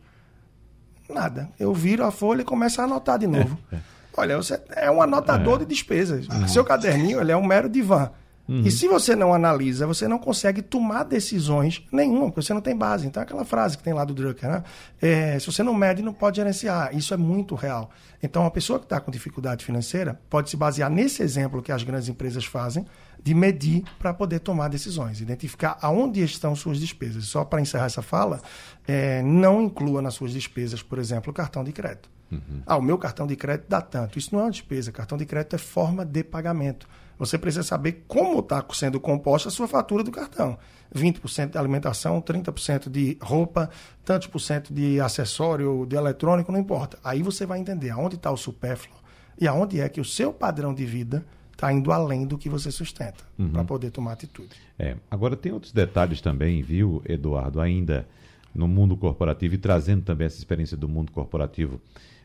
[1.09, 1.49] Nada.
[1.59, 3.57] Eu viro a folha e começo a anotar de novo.
[3.71, 3.79] É, é.
[4.15, 5.59] Olha, você é um anotador é.
[5.59, 6.27] de despesas.
[6.27, 6.47] Uhum.
[6.47, 8.11] Seu caderninho ele é um mero divã.
[8.49, 8.63] Uhum.
[8.65, 12.75] E se você não analisa, você não consegue tomar decisões nenhuma, porque você não tem
[12.75, 13.05] base.
[13.05, 14.63] Então, aquela frase que tem lá do Drucker, né?
[14.99, 16.95] É, se você não mede, não pode gerenciar.
[16.97, 17.91] Isso é muito real.
[18.23, 21.83] Então, a pessoa que está com dificuldade financeira pode se basear nesse exemplo que as
[21.83, 22.87] grandes empresas fazem,
[23.23, 27.25] de medir para poder tomar decisões, identificar aonde estão suas despesas.
[27.25, 28.41] Só para encerrar essa fala,
[28.87, 32.09] é, não inclua nas suas despesas, por exemplo, o cartão de crédito.
[32.31, 32.61] Uhum.
[32.65, 34.17] Ah, o meu cartão de crédito dá tanto.
[34.17, 34.91] Isso não é uma despesa.
[34.91, 36.87] Cartão de crédito é forma de pagamento.
[37.19, 40.57] Você precisa saber como está sendo composta a sua fatura do cartão.
[40.95, 43.69] 20% de alimentação, 30% de roupa,
[44.05, 46.97] tantos por cento de acessório, de eletrônico, não importa.
[47.03, 48.97] Aí você vai entender aonde está o supérfluo
[49.39, 52.71] e aonde é que o seu padrão de vida está indo além do que você
[52.71, 53.49] sustenta, uhum.
[53.49, 54.55] para poder tomar atitude.
[54.77, 58.07] É, agora tem outros detalhes também, viu, Eduardo, ainda
[58.55, 61.81] no mundo corporativo e trazendo também essa experiência do mundo corporativo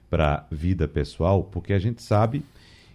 [0.09, 2.44] para a vida pessoal, porque a gente sabe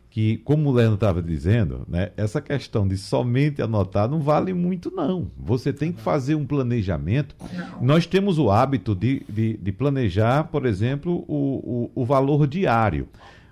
[0.10, 4.92] que, como o Leandro estava dizendo, né, essa questão de somente anotar não vale muito,
[4.92, 5.30] não.
[5.38, 7.36] Você tem que fazer um planejamento.
[7.54, 7.84] Não.
[7.84, 13.08] Nós temos o hábito de, de, de planejar, por exemplo, o, o, o valor diário.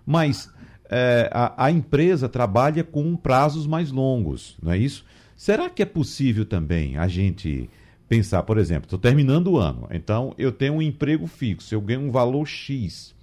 [0.06, 0.52] Mas
[0.90, 5.06] é, a, a, empresa trabalha com prazos mais longos, não é isso?
[5.36, 7.70] Será que é possível também a gente
[8.10, 12.02] pensar, por exemplo, estou terminando o ano, então eu tenho um emprego fixo, eu ganho
[12.02, 13.14] um valor X.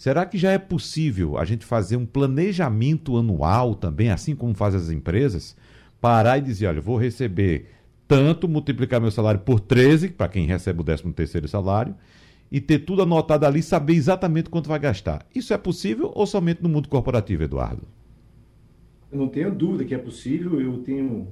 [0.00, 4.80] Será que já é possível a gente fazer um planejamento anual também, assim como fazem
[4.80, 5.54] as empresas?
[6.00, 7.66] Parar e dizer, olha, vou receber
[8.08, 11.94] tanto, multiplicar meu salário por 13, para quem recebe o 13 terceiro salário,
[12.50, 15.26] e ter tudo anotado ali, saber exatamente quanto vai gastar.
[15.34, 17.82] Isso é possível ou somente no mundo corporativo, Eduardo?
[19.12, 20.58] Eu não tenho dúvida que é possível.
[20.62, 21.28] Eu tenho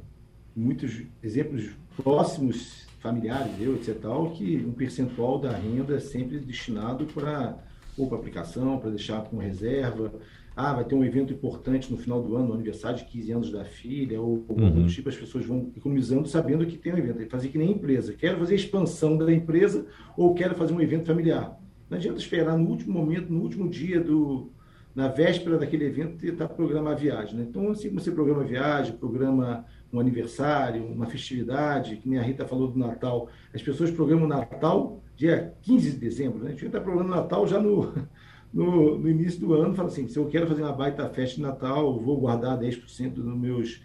[0.54, 3.96] muitos exemplos próximos, familiares, eu, etc.,
[4.36, 7.66] que um percentual da renda é sempre destinado para
[7.98, 10.12] ou para aplicação, para deixar com reserva.
[10.56, 13.52] Ah, vai ter um evento importante no final do ano, no aniversário de 15 anos
[13.52, 14.86] da filha, ou algum uhum.
[14.86, 17.30] tipo, as pessoas vão economizando sabendo que tem um evento.
[17.30, 18.12] Fazer que nem empresa.
[18.12, 21.58] Quero fazer expansão da empresa ou quero fazer um evento familiar.
[21.88, 24.50] Não adianta esperar no último momento, no último dia do,
[24.94, 27.36] na véspera daquele evento, tentar programar a viagem.
[27.36, 27.46] Né?
[27.48, 32.22] Então, assim como você programa a viagem, programa um aniversário, uma festividade, que nem a
[32.22, 36.46] Rita falou do Natal, as pessoas programam o Natal dia 15 de dezembro, né?
[36.46, 37.92] a gente está programando Natal já no,
[38.54, 41.42] no, no, início do ano, fala assim, se eu quero fazer uma baita festa de
[41.42, 43.82] Natal, vou guardar 10% dos meus,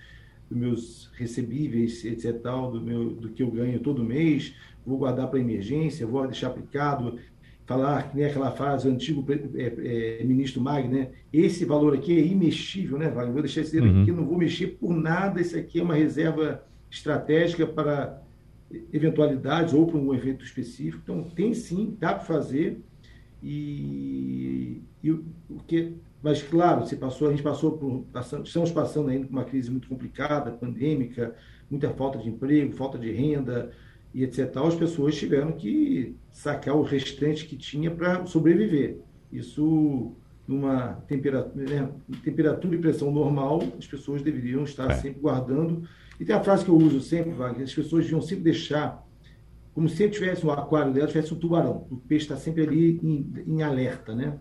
[0.48, 4.54] dos meus recebíveis, etc, tal, do, meu, do que eu ganho todo mês,
[4.86, 7.18] vou guardar para emergência, vou deixar aplicado,
[7.66, 11.10] falar que nem aquela frase, o antigo é, é, ministro Mag, né?
[11.32, 13.34] Esse valor aqui é imexível, né, Wagner?
[13.34, 14.04] Vou deixar esse uhum.
[14.04, 18.23] aqui, não vou mexer por nada, esse aqui é uma reserva estratégica para
[18.92, 21.02] eventualidades ou para um evento específico.
[21.04, 22.82] Então, tem sim, dá para fazer.
[23.42, 25.26] E, e o,
[25.68, 29.44] que mas claro, você passou, a gente passou por passando, estamos passando ainda por uma
[29.44, 31.36] crise muito complicada, pandêmica,
[31.70, 33.72] muita falta de emprego, falta de renda,
[34.14, 39.00] e etc., as pessoas tiveram que sacar o restante que tinha para sobreviver.
[39.32, 40.14] Isso,
[40.48, 41.90] numa temperatura, né,
[42.24, 44.96] temperatura e pressão normal, as pessoas deveriam estar é.
[44.96, 45.88] sempre guardando.
[46.24, 49.06] E tem a frase que eu uso sempre, Wagner, as pessoas deviam sempre deixar,
[49.74, 51.86] como se tivesse um aquário dela, tivesse um tubarão.
[51.92, 54.40] O peixe está sempre ali em, em alerta, né?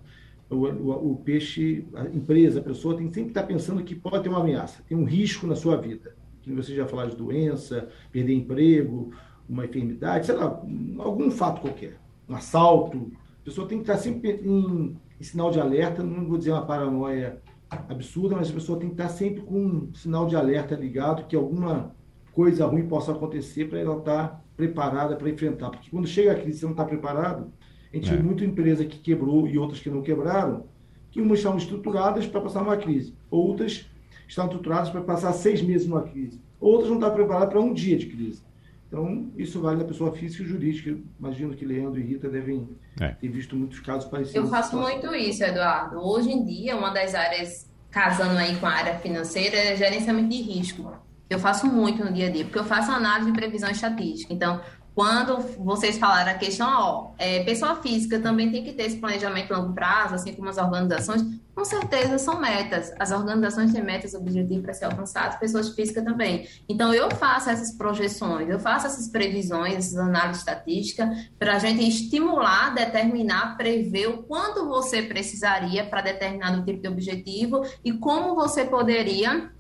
[0.49, 4.23] O, o, o, peixe, a empresa, a pessoa tem que sempre estar pensando que pode
[4.23, 6.15] ter uma ameaça, tem um risco na sua vida.
[6.41, 9.13] Que você já falou de doença, perder emprego,
[9.49, 10.63] uma enfermidade, sei lá,
[10.99, 13.11] algum fato qualquer, um assalto.
[13.41, 16.65] A pessoa tem que estar sempre em, em sinal de alerta, não vou dizer uma
[16.65, 17.43] paranoia
[17.89, 21.37] absurda, mas a pessoa tem que estar sempre com um sinal de alerta ligado que
[21.37, 21.95] alguma
[22.33, 25.71] coisa ruim possa acontecer para ela estar preparada para enfrentar.
[25.71, 27.53] Porque quando chega a crise você não está preparado,
[27.93, 28.17] a gente é.
[28.17, 30.67] vê muita empresa que quebrou e outras que não quebraram,
[31.11, 33.87] que umas estavam estruturadas para passar uma crise, outras
[34.27, 37.99] estão estruturadas para passar seis meses numa crise, outras não estão preparadas para um dia
[37.99, 38.43] de crise.
[38.93, 40.95] Então, isso vale na pessoa física e jurídica.
[41.19, 42.69] Imagino que Leandro e Rita devem
[43.01, 43.09] é.
[43.09, 44.37] ter visto muitos casos parecidos.
[44.37, 45.97] Eu faço muito isso, Eduardo.
[45.97, 50.43] Hoje em dia, uma das áreas, casando aí com a área financeira, é gerenciamento de
[50.43, 50.93] risco.
[51.31, 54.31] Eu faço muito no dia a dia, porque eu faço análise de previsão estatística.
[54.31, 54.61] Então,
[54.95, 59.53] quando vocês falaram a questão, ó, é, pessoa física também tem que ter esse planejamento
[59.53, 61.23] a longo prazo, assim como as organizações,
[61.55, 62.93] com certeza são metas.
[62.99, 66.47] As organizações têm metas, objetivos para ser alcançados, pessoas físicas também.
[66.69, 71.87] Então, eu faço essas projeções, eu faço essas previsões, essas análises estatísticas, para a gente
[71.87, 78.65] estimular, determinar, prever o quanto você precisaria para determinado tipo de objetivo e como você
[78.65, 79.51] poderia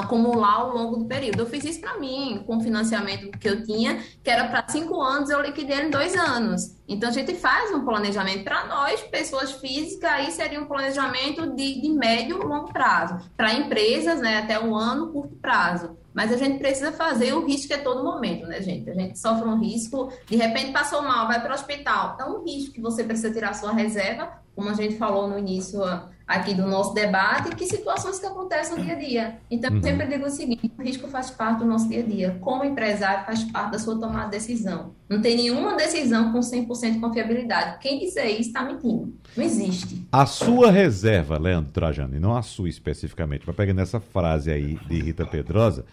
[0.00, 1.40] acumular ao longo do período.
[1.40, 5.00] Eu fiz isso para mim, com o financiamento que eu tinha, que era para cinco
[5.00, 6.76] anos, eu liquidei em dois anos.
[6.86, 8.44] Então, a gente faz um planejamento.
[8.44, 13.30] Para nós, pessoas físicas, aí seria um planejamento de, de médio e longo prazo.
[13.36, 15.96] Para empresas, né, até um ano, curto prazo.
[16.14, 18.88] Mas a gente precisa fazer o risco é todo momento, né, gente?
[18.88, 22.16] A gente sofre um risco, de repente passou mal, vai para o hospital.
[22.20, 25.80] É um risco que você precisa tirar sua reserva, como a gente falou no início
[26.26, 29.38] aqui do nosso debate, que situações que acontecem no dia a dia.
[29.50, 29.82] Então, eu uhum.
[29.82, 32.38] sempre digo o seguinte: o risco faz parte do nosso dia a dia.
[32.40, 34.94] Como empresário, faz parte da sua tomada de decisão.
[35.08, 37.78] Não tem nenhuma decisão com 100% de confiabilidade.
[37.80, 39.14] Quem disser isso está mentindo.
[39.36, 40.06] Não existe.
[40.10, 44.78] A sua reserva, Leandro Trajano, e não a sua especificamente, mas pegando essa frase aí
[44.88, 45.84] de Rita Pedrosa,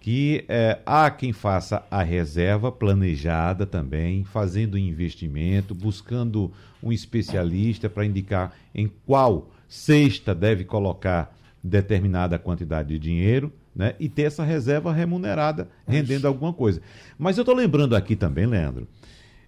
[0.00, 8.04] que é, há quem faça a reserva planejada também, fazendo investimento, buscando um especialista para
[8.04, 13.94] indicar em qual cesta deve colocar determinada quantidade de dinheiro, né?
[13.98, 16.80] E ter essa reserva remunerada, rendendo alguma coisa.
[17.18, 18.86] Mas eu estou lembrando aqui também, Leandro,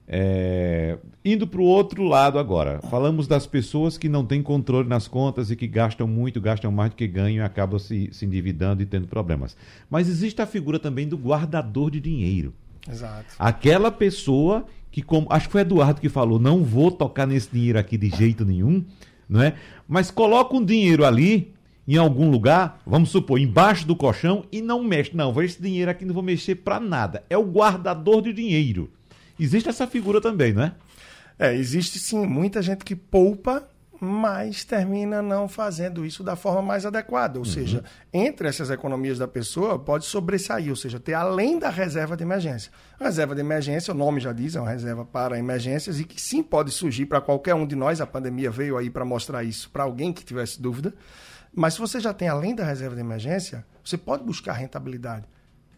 [0.09, 5.09] É, indo para o outro lado agora, falamos das pessoas que não têm controle nas
[5.09, 8.81] contas e que gastam muito, gastam mais do que ganham e acabam se, se endividando
[8.81, 9.57] e tendo problemas.
[9.91, 12.55] Mas existe a figura também do guardador de dinheiro.
[12.89, 13.35] Exato.
[13.37, 17.77] Aquela pessoa que, como, acho que foi Eduardo que falou, não vou tocar nesse dinheiro
[17.77, 18.85] aqui de jeito nenhum,
[19.29, 19.55] não é?
[19.89, 21.55] Mas coloca um dinheiro ali
[21.87, 25.17] em algum lugar, vamos supor, embaixo do colchão e não mexe.
[25.17, 27.23] Não, esse dinheiro aqui não vou mexer para nada.
[27.31, 28.91] É o guardador de dinheiro.
[29.39, 30.73] Existe essa figura também, não é?
[31.39, 33.69] É, existe sim muita gente que poupa,
[34.01, 37.39] mas termina não fazendo isso da forma mais adequada.
[37.39, 37.51] Ou uhum.
[37.51, 42.23] seja, entre essas economias da pessoa pode sobressair, ou seja, ter além da reserva de
[42.23, 42.71] emergência.
[42.99, 46.21] A reserva de emergência, o nome já diz, é uma reserva para emergências e que
[46.21, 48.01] sim pode surgir para qualquer um de nós.
[48.01, 50.95] A pandemia veio aí para mostrar isso para alguém que tivesse dúvida.
[51.55, 55.25] Mas se você já tem além da reserva de emergência, você pode buscar rentabilidade.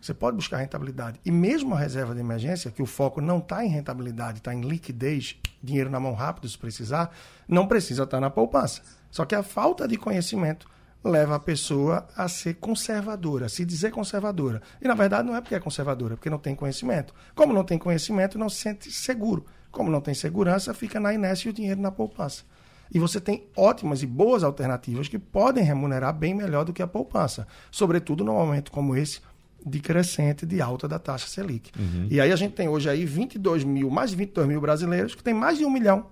[0.01, 1.21] Você pode buscar rentabilidade.
[1.25, 4.61] E mesmo a reserva de emergência, que o foco não está em rentabilidade, está em
[4.61, 7.11] liquidez, dinheiro na mão rápido se precisar,
[7.49, 8.83] não precisa estar tá na poupança.
[9.11, 10.69] Só que a falta de conhecimento
[11.03, 14.63] leva a pessoa a ser conservadora, a se dizer conservadora.
[14.81, 17.15] E na verdade não é porque é conservadora, é porque não tem conhecimento.
[17.35, 19.45] Como não tem conhecimento, não se sente seguro.
[19.71, 22.45] Como não tem segurança, fica na inércia e o dinheiro na poupança.
[22.91, 26.87] E você tem ótimas e boas alternativas que podem remunerar bem melhor do que a
[26.87, 29.21] poupança, sobretudo num momento como esse,
[29.65, 31.71] de crescente, de alta da taxa Selic.
[31.79, 32.09] Uhum.
[32.11, 35.23] E aí a gente tem hoje aí 22 mil, mais de 22 mil brasileiros que
[35.23, 36.07] têm mais de um milhão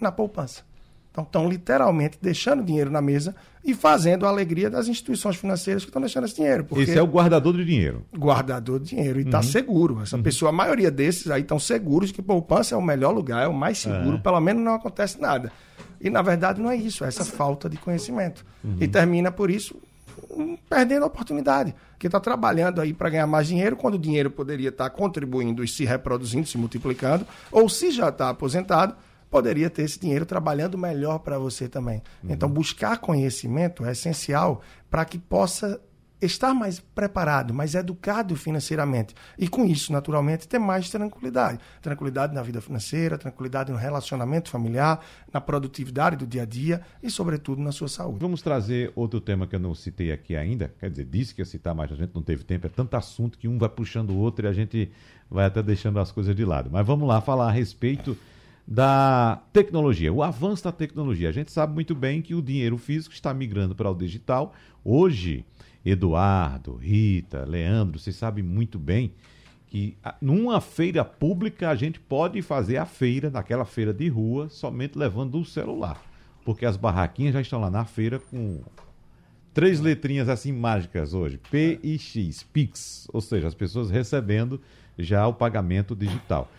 [0.00, 0.62] na poupança.
[1.10, 5.90] Então estão literalmente deixando dinheiro na mesa e fazendo a alegria das instituições financeiras que
[5.90, 6.66] estão deixando esse dinheiro.
[6.76, 8.04] Esse é o guardador de dinheiro.
[8.16, 9.18] Guardador de dinheiro.
[9.18, 9.42] E está uhum.
[9.42, 10.00] seguro.
[10.00, 10.22] Essa uhum.
[10.22, 13.52] pessoa, a maioria desses aí estão seguros que poupança é o melhor lugar, é o
[13.52, 14.20] mais seguro, é.
[14.20, 15.52] pelo menos não acontece nada.
[16.00, 18.46] E na verdade não é isso, é essa falta de conhecimento.
[18.62, 18.76] Uhum.
[18.80, 19.76] E termina por isso
[20.68, 21.74] perdendo a oportunidade.
[21.98, 25.62] Que está trabalhando aí para ganhar mais dinheiro, quando o dinheiro poderia estar tá contribuindo
[25.62, 28.94] e se reproduzindo, se multiplicando, ou se já está aposentado,
[29.30, 32.02] poderia ter esse dinheiro trabalhando melhor para você também.
[32.22, 32.30] Uhum.
[32.32, 34.60] Então, buscar conhecimento é essencial
[34.90, 35.80] para que possa
[36.20, 39.14] estar mais preparado, mais educado financeiramente.
[39.38, 41.58] E com isso, naturalmente, ter mais tranquilidade.
[41.80, 47.10] Tranquilidade na vida financeira, tranquilidade no relacionamento familiar, na produtividade do dia a dia e,
[47.10, 48.18] sobretudo, na sua saúde.
[48.20, 50.72] Vamos trazer outro tema que eu não citei aqui ainda.
[50.78, 52.66] Quer dizer, disse que ia citar, mas a gente não teve tempo.
[52.66, 54.90] É tanto assunto que um vai puxando o outro e a gente
[55.30, 56.70] vai até deixando as coisas de lado.
[56.70, 58.16] Mas vamos lá falar a respeito
[58.66, 61.28] da tecnologia, o avanço da tecnologia.
[61.28, 64.54] A gente sabe muito bem que o dinheiro físico está migrando para o digital.
[64.84, 65.44] Hoje,
[65.84, 69.12] Eduardo, Rita, Leandro, vocês sabem muito bem
[69.66, 74.98] que numa feira pública a gente pode fazer a feira, naquela feira de rua, somente
[74.98, 76.02] levando o celular.
[76.44, 78.62] Porque as barraquinhas já estão lá na feira com
[79.54, 83.06] três letrinhas assim mágicas hoje: P e X, Pix.
[83.12, 84.60] Ou seja, as pessoas recebendo
[84.98, 86.50] já o pagamento digital.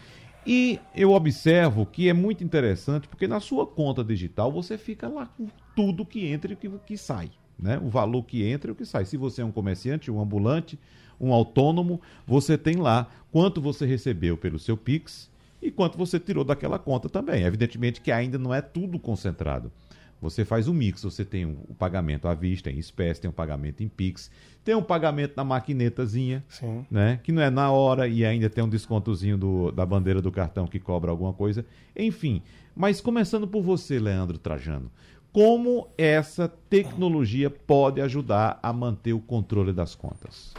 [0.48, 5.26] E eu observo que é muito interessante porque na sua conta digital você fica lá
[5.26, 7.30] com tudo que entra e que, que sai
[7.62, 7.80] né?
[7.82, 9.06] O valor que entra e o que sai.
[9.06, 10.80] Se você é um comerciante, um ambulante,
[11.20, 15.30] um autônomo, você tem lá quanto você recebeu pelo seu Pix
[15.62, 17.44] e quanto você tirou daquela conta também.
[17.44, 19.72] Evidentemente que ainda não é tudo concentrado.
[20.20, 23.82] Você faz um mix, você tem o pagamento à vista, em espécie, tem o pagamento
[23.82, 24.30] em Pix,
[24.64, 26.86] tem um pagamento na maquinetazinha, Sim.
[26.92, 27.20] né?
[27.24, 30.68] Que não é na hora e ainda tem um descontozinho do, da bandeira do cartão
[30.68, 31.66] que cobra alguma coisa.
[31.96, 32.44] Enfim,
[32.76, 34.92] mas começando por você, Leandro Trajano
[35.32, 40.54] como essa tecnologia pode ajudar a manter o controle das contas?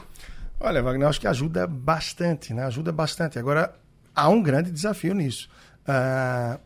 [0.59, 2.65] Olha, Wagner, acho que ajuda bastante, né?
[2.65, 3.39] Ajuda bastante.
[3.39, 3.75] Agora,
[4.15, 5.49] há um grande desafio nisso.
[5.83, 6.59] Uh,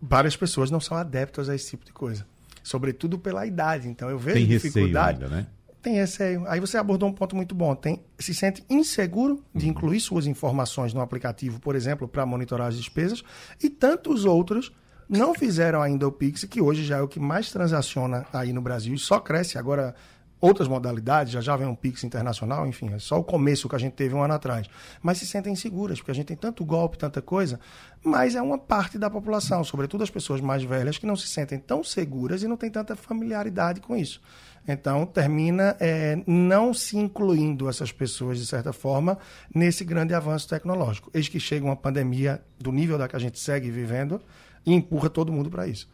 [0.00, 2.26] várias pessoas não são adeptas a esse tipo de coisa.
[2.62, 3.88] Sobretudo pela idade.
[3.88, 5.24] Então, eu vejo Tem dificuldade.
[5.24, 5.46] Ainda, né?
[5.80, 6.44] Tem receio.
[6.46, 7.74] Aí você abordou um ponto muito bom.
[7.74, 9.70] Tem, se sente inseguro de uhum.
[9.70, 13.24] incluir suas informações no aplicativo, por exemplo, para monitorar as despesas,
[13.62, 14.70] e tantos outros
[15.08, 18.60] não fizeram ainda o Pix, que hoje já é o que mais transaciona aí no
[18.60, 19.94] Brasil e só cresce agora
[20.40, 23.78] outras modalidades, já já vem um Pix internacional, enfim, é só o começo que a
[23.78, 24.68] gente teve um ano atrás.
[25.02, 27.58] Mas se sentem seguras, porque a gente tem tanto golpe, tanta coisa,
[28.04, 31.58] mas é uma parte da população, sobretudo as pessoas mais velhas, que não se sentem
[31.58, 34.20] tão seguras e não tem tanta familiaridade com isso.
[34.66, 39.18] Então, termina é, não se incluindo essas pessoas, de certa forma,
[39.52, 41.10] nesse grande avanço tecnológico.
[41.14, 44.20] Eis que chega uma pandemia do nível da que a gente segue vivendo,
[44.64, 45.88] e empurra todo mundo para isso.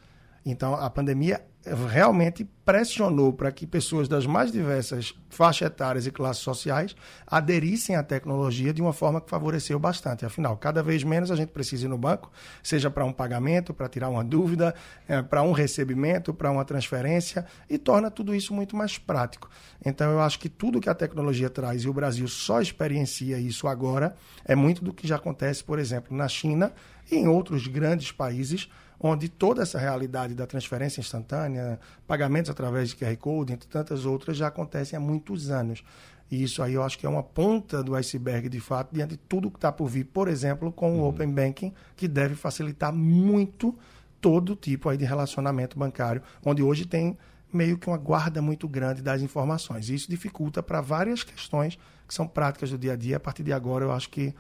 [0.45, 1.43] Então, a pandemia
[1.91, 6.95] realmente pressionou para que pessoas das mais diversas faixas etárias e classes sociais
[7.27, 10.27] aderissem à tecnologia de uma forma que favoreceu bastante.
[10.27, 12.31] Afinal, cada vez menos a gente precisa ir no banco,
[12.63, 14.75] seja para um pagamento, para tirar uma dúvida,
[15.09, 19.49] é, para um recebimento, para uma transferência, e torna tudo isso muito mais prático.
[19.85, 23.67] Então, eu acho que tudo que a tecnologia traz, e o Brasil só experiencia isso
[23.67, 26.73] agora, é muito do que já acontece, por exemplo, na China
[27.15, 32.97] e em outros grandes países onde toda essa realidade da transferência instantânea, pagamentos através de
[32.97, 35.85] QR Code, entre tantas outras, já acontecem há muitos anos.
[36.31, 39.17] E isso aí eu acho que é uma ponta do iceberg, de fato, diante de
[39.19, 41.09] tudo que está por vir, por exemplo, com o uhum.
[41.09, 43.77] Open Banking, que deve facilitar muito
[44.21, 47.19] todo tipo aí de relacionamento bancário, onde hoje tem
[47.53, 49.91] meio que uma guarda muito grande das informações.
[49.91, 53.19] E isso dificulta para várias questões que são práticas do dia a dia.
[53.19, 54.35] A partir de agora, eu acho que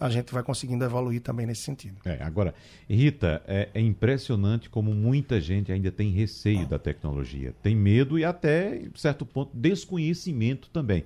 [0.00, 1.96] a gente vai conseguindo evoluir também nesse sentido.
[2.04, 2.54] É, agora,
[2.88, 8.24] Rita, é, é, impressionante como muita gente ainda tem receio da tecnologia, tem medo e
[8.24, 11.04] até, certo ponto, desconhecimento também.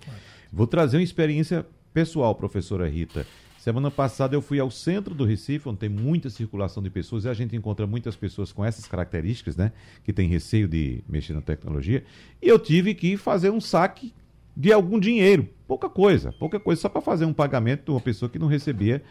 [0.52, 3.26] Vou trazer uma experiência pessoal, professora Rita.
[3.58, 7.28] Semana passada eu fui ao centro do Recife, onde tem muita circulação de pessoas, e
[7.28, 9.70] a gente encontra muitas pessoas com essas características, né?
[10.02, 12.02] Que tem receio de mexer na tecnologia.
[12.42, 14.12] E eu tive que fazer um saque
[14.56, 15.48] de algum dinheiro.
[15.66, 19.02] Pouca coisa, pouca coisa, só para fazer um pagamento de uma pessoa que não recebia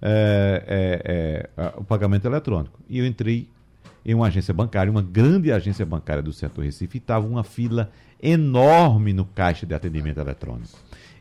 [0.00, 2.78] é, é, é, o pagamento eletrônico.
[2.88, 3.48] E eu entrei
[4.04, 7.42] em uma agência bancária, uma grande agência bancária do centro do Recife, e estava uma
[7.42, 7.90] fila
[8.22, 10.78] enorme no caixa de atendimento eletrônico.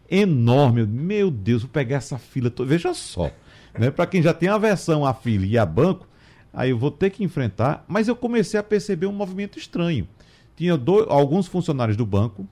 [0.10, 0.86] Enorme.
[0.86, 2.70] Meu Deus, vou pegar essa fila toda.
[2.70, 3.32] Veja só.
[3.78, 3.90] Né?
[3.90, 6.08] Para quem já tem aversão à fila e a banco,
[6.54, 7.84] aí eu vou ter que enfrentar.
[7.88, 10.08] Mas eu comecei a perceber um movimento estranho.
[10.56, 12.48] Tinha dois, alguns funcionários do banco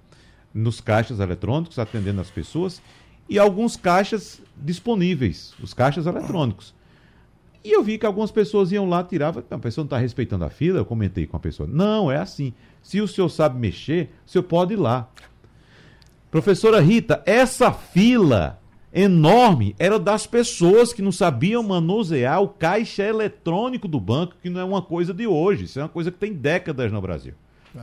[0.54, 2.82] nos caixas eletrônicos, atendendo as pessoas,
[3.30, 6.74] e alguns caixas disponíveis, os caixas eletrônicos.
[7.64, 10.50] E eu vi que algumas pessoas iam lá, tiravam, a pessoa não está respeitando a
[10.50, 11.70] fila, eu comentei com a pessoa.
[11.72, 12.54] Não, é assim.
[12.82, 15.08] Se o senhor sabe mexer, o senhor pode ir lá.
[16.32, 18.60] Professora Rita, essa fila
[18.92, 24.60] enorme era das pessoas que não sabiam manusear o caixa eletrônico do banco, que não
[24.60, 27.34] é uma coisa de hoje, isso é uma coisa que tem décadas no Brasil.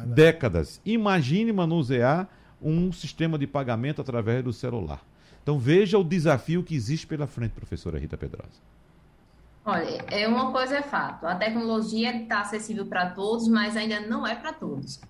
[0.06, 0.80] Décadas.
[0.84, 2.28] Imagine manusear
[2.60, 5.02] um sistema de pagamento através do celular.
[5.42, 8.60] Então veja o desafio que existe pela frente, professora Rita Pedrosa.
[9.64, 11.26] Olha, é uma coisa é fato.
[11.26, 15.00] A tecnologia está acessível para todos, mas ainda não é para todos,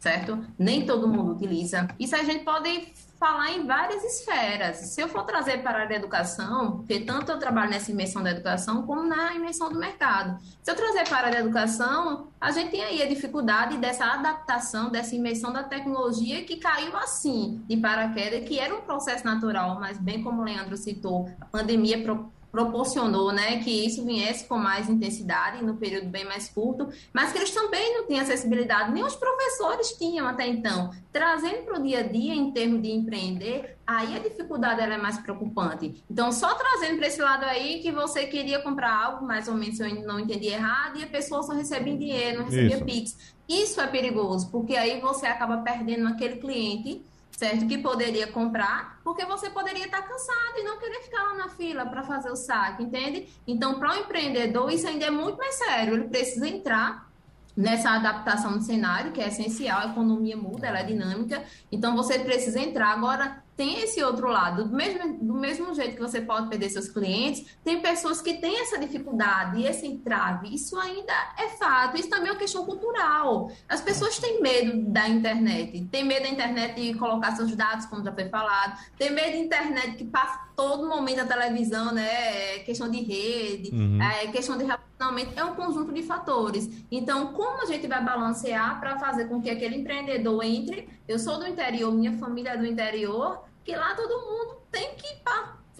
[0.00, 0.42] certo?
[0.58, 1.86] Nem todo mundo utiliza.
[1.98, 4.78] Isso a gente pode falar em várias esferas.
[4.78, 8.22] Se eu for trazer para a área da educação, porque tanto eu trabalho nessa imersão
[8.22, 10.40] da educação como na imersão do mercado.
[10.62, 14.06] Se eu trazer para a área da educação, a gente tem aí a dificuldade dessa
[14.06, 19.78] adaptação, dessa imersão da tecnologia que caiu assim, de paraquedas, que era um processo natural,
[19.78, 22.02] mas bem como o Leandro citou, a pandemia
[22.50, 27.38] proporcionou né, que isso viesse com mais intensidade no período bem mais curto, mas que
[27.38, 30.90] eles também não tinham acessibilidade, nem os professores tinham até então.
[31.12, 35.18] Trazendo para o dia a dia, em termos de empreender, aí a dificuldade é mais
[35.18, 36.02] preocupante.
[36.10, 39.76] Então, só trazendo para esse lado aí que você queria comprar algo, mais ou menos,
[39.76, 42.84] se eu não entendi errado, e a pessoa só recebia dinheiro, não recebia.
[42.84, 43.34] Pix.
[43.48, 47.66] Isso é perigoso, porque aí você acaba perdendo aquele cliente certo?
[47.66, 51.86] Que poderia comprar, porque você poderia estar cansado e não querer ficar lá na fila
[51.86, 53.28] para fazer o saque, entende?
[53.46, 55.94] Então, para o empreendedor, isso ainda é muito mais sério.
[55.94, 57.10] Ele precisa entrar
[57.56, 62.18] nessa adaptação do cenário, que é essencial, a economia muda, ela é dinâmica, então você
[62.18, 62.92] precisa entrar.
[62.92, 64.64] Agora, tem esse outro lado.
[64.64, 68.58] Do mesmo, do mesmo jeito que você pode perder seus clientes, tem pessoas que têm
[68.58, 70.54] essa dificuldade e esse entrave.
[70.54, 71.98] Isso ainda é fato.
[71.98, 73.52] Isso também é uma questão cultural.
[73.68, 75.86] As pessoas têm medo da internet.
[75.92, 78.80] Tem medo da internet de colocar seus dados, como já foi falado.
[78.96, 82.56] Tem medo da internet que passa todo momento na televisão, né?
[82.56, 84.00] É questão de rede, uhum.
[84.00, 85.38] é questão de relacionamento.
[85.38, 86.66] É um conjunto de fatores.
[86.90, 90.88] Então, como a gente vai balancear para fazer com que aquele empreendedor entre?
[91.06, 95.20] Eu sou do interior, minha família é do interior que lá todo mundo tem que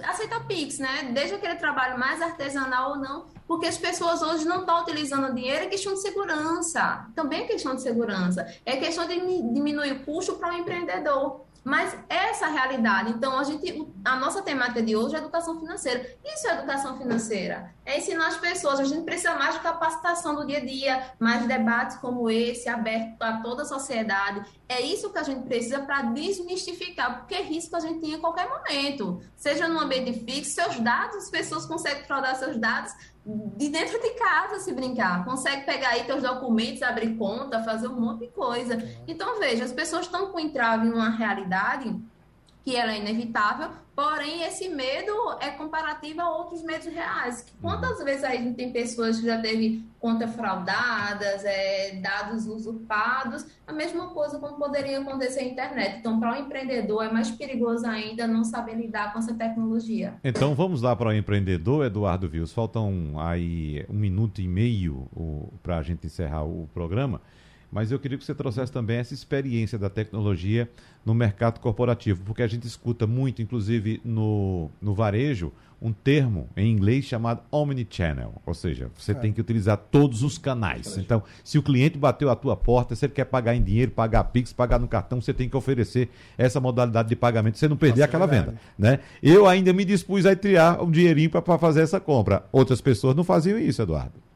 [0.02, 1.10] aceitar Pix, né?
[1.12, 5.64] Desde aquele trabalho mais artesanal ou não, porque as pessoas hoje não estão utilizando dinheiro,
[5.64, 7.06] é questão de segurança.
[7.14, 8.46] Também é questão de segurança.
[8.64, 9.14] É questão de
[9.52, 11.44] diminuir o custo para o empreendedor.
[11.62, 16.16] Mas essa realidade, então a gente, a nossa temática de hoje é educação financeira.
[16.24, 17.74] Isso é educação financeira.
[17.84, 18.80] É ensinar as pessoas.
[18.80, 23.18] A gente precisa mais de capacitação do dia a dia, mais debates como esse, aberto
[23.18, 24.42] para toda a sociedade.
[24.68, 28.48] É isso que a gente precisa para desmistificar, porque risco a gente tem em qualquer
[28.48, 29.20] momento.
[29.36, 32.92] Seja no ambiente fixo, seus dados, as pessoas conseguem fraudar seus dados
[33.24, 35.24] de dentro de casa se brincar.
[35.24, 38.82] Consegue pegar aí teus documentos, abrir conta, fazer um monte de coisa.
[39.06, 41.94] Então, veja, as pessoas estão com entrave em uma realidade
[42.64, 47.46] que ela é inevitável, porém esse medo é comparativo a outros medos reais.
[47.60, 48.04] Quantas uhum.
[48.04, 54.08] vezes a gente tem pessoas que já teve conta fraudadas, é, dados usurpados, a mesma
[54.08, 55.98] coisa como poderia acontecer na internet.
[55.98, 60.14] Então, para o empreendedor é mais perigoso ainda não saber lidar com essa tecnologia.
[60.24, 62.52] Então, vamos lá para o empreendedor, Eduardo Vils.
[62.52, 65.06] Faltam aí um minuto e meio
[65.62, 67.20] para a gente encerrar o programa
[67.70, 70.68] mas eu queria que você trouxesse também essa experiência da tecnologia
[71.04, 75.52] no mercado corporativo, porque a gente escuta muito, inclusive no, no varejo,
[75.82, 79.14] um termo em inglês chamado omnichannel, ou seja, você é.
[79.14, 80.98] tem que utilizar todos os canais.
[80.98, 84.24] Então, se o cliente bateu a tua porta, se ele quer pagar em dinheiro, pagar
[84.24, 88.02] Pix, pagar no cartão, você tem que oferecer essa modalidade de pagamento, você não perder
[88.02, 88.54] aquela é venda.
[88.78, 89.00] Né?
[89.22, 92.44] Eu ainda me dispus a triar um dinheirinho para fazer essa compra.
[92.52, 94.29] Outras pessoas não faziam isso, Eduardo.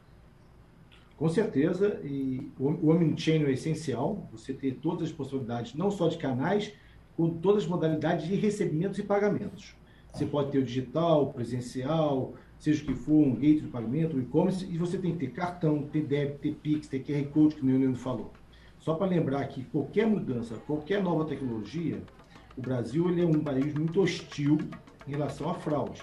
[1.16, 6.18] Com certeza, e o Omnichannel é essencial, você ter todas as possibilidades, não só de
[6.18, 6.72] canais,
[7.16, 9.76] com todas as modalidades de recebimentos e pagamentos.
[10.12, 14.20] Você pode ter o digital, presencial, seja o que for, um gateway de pagamento, um
[14.20, 17.62] e-commerce, e você tem que ter cartão, ter débito, ter Pix, ter QR Code, que
[17.62, 18.32] o Leonardo falou.
[18.80, 22.02] Só para lembrar que qualquer mudança, qualquer nova tecnologia,
[22.56, 24.58] o Brasil ele é um país muito hostil
[25.06, 26.02] em relação à fraude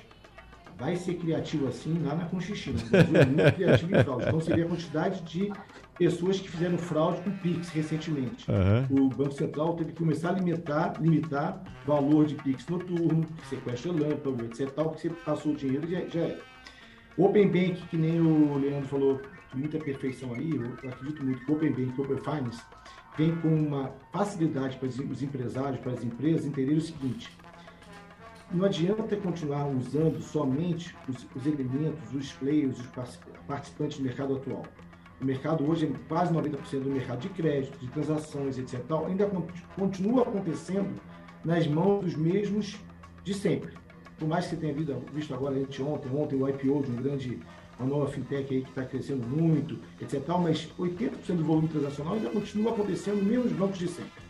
[0.82, 2.79] vai ser criativo assim lá na Conchichina.
[2.91, 4.25] É muito criativo em fraude.
[4.25, 5.53] Então, seria a quantidade de
[5.95, 8.47] pessoas que fizeram fraude com Pix recentemente.
[8.49, 9.05] Uhum.
[9.05, 14.43] O Banco Central teve que começar a limitar, limitar valor de Pix noturno, sequestro lâmpada,
[14.45, 14.71] etc.
[14.71, 16.39] Tal, que você passou o dinheiro já, já é.
[17.15, 19.21] Open Bank, que nem o Leandro falou,
[19.53, 22.63] muita perfeição aí, eu acredito muito que Open Bank, Open Finance,
[23.15, 27.29] vem com uma facilidade para os empresários, para as empresas entenderem o seguinte:
[28.54, 32.88] não adianta continuar usando somente os, os elementos, os players, os
[33.47, 34.64] participantes do mercado atual.
[35.22, 38.82] O mercado hoje é quase 90% do mercado de crédito, de transações, etc.
[39.08, 39.30] Ainda
[39.76, 40.99] continua acontecendo
[41.45, 42.78] nas mãos dos mesmos
[43.24, 43.74] de sempre.
[44.18, 44.74] Por mais que você tenha
[45.14, 47.39] visto agora, ontem, ontem o IPO de um grande,
[47.80, 50.22] uma nova fintech aí que está crescendo muito, etc.
[50.41, 54.22] Mas 80% do volume transacional ainda continua acontecendo nos mesmos bancos de sempre.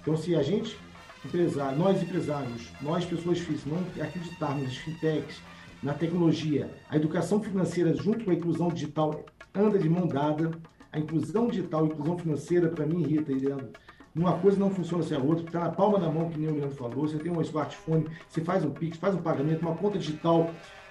[0.00, 0.76] Então, se a gente
[1.24, 5.40] empresário, nós empresários, nós pessoas físicas, não acreditarmos nas fintechs,
[5.82, 10.50] na tecnologia, a educação financeira junto com a inclusão digital anda de mão dada.
[10.92, 13.70] A inclusão digital, a inclusão financeira, para mim, irrita, Leandro.
[14.14, 16.54] Uma coisa não funciona sem a outra, está na palma da mão, que nem o
[16.54, 17.06] Leandro falou.
[17.06, 20.50] Você tem um smartphone, você faz um Pix, faz um pagamento, uma conta digital.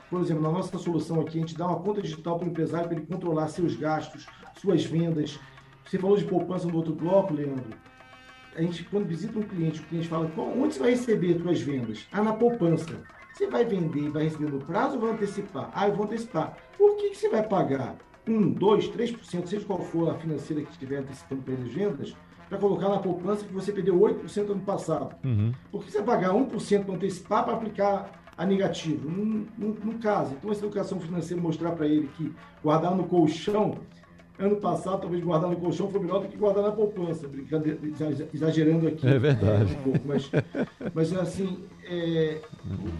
[0.09, 2.87] Por exemplo, na nossa solução aqui, a gente dá uma conta digital para o empresário
[2.87, 4.25] para ele controlar seus gastos,
[4.59, 5.37] suas vendas.
[5.85, 7.77] Você falou de poupança no outro bloco, Leandro
[8.59, 12.05] a gente, quando visita um cliente, o cliente fala, onde você vai receber suas vendas?
[12.11, 13.01] Ah, na poupança.
[13.33, 15.71] Você vai vender e vai receber no prazo ou vai antecipar?
[15.73, 16.57] Ah, eu vou antecipar.
[16.77, 17.95] Por que, que você vai pagar
[18.27, 22.17] 1, 2, 3%, seja qual for a financeira que estiver antecipando para as vendas,
[22.49, 25.15] para colocar na poupança que você perdeu 8% ano passado?
[25.23, 25.53] Uhum.
[25.71, 29.09] Por que você vai pagar 1% para antecipar para aplicar a negativo?
[29.09, 30.33] No caso.
[30.37, 33.77] Então, essa educação financeira mostrar para ele que guardar no colchão
[34.39, 37.77] ano passado, talvez guardar no colchão foi melhor do que guardar na poupança, brincadeira,
[38.33, 39.05] exagerando aqui.
[39.05, 39.73] É verdade.
[39.73, 40.31] É, um pouco, mas,
[40.93, 42.41] mas assim, é,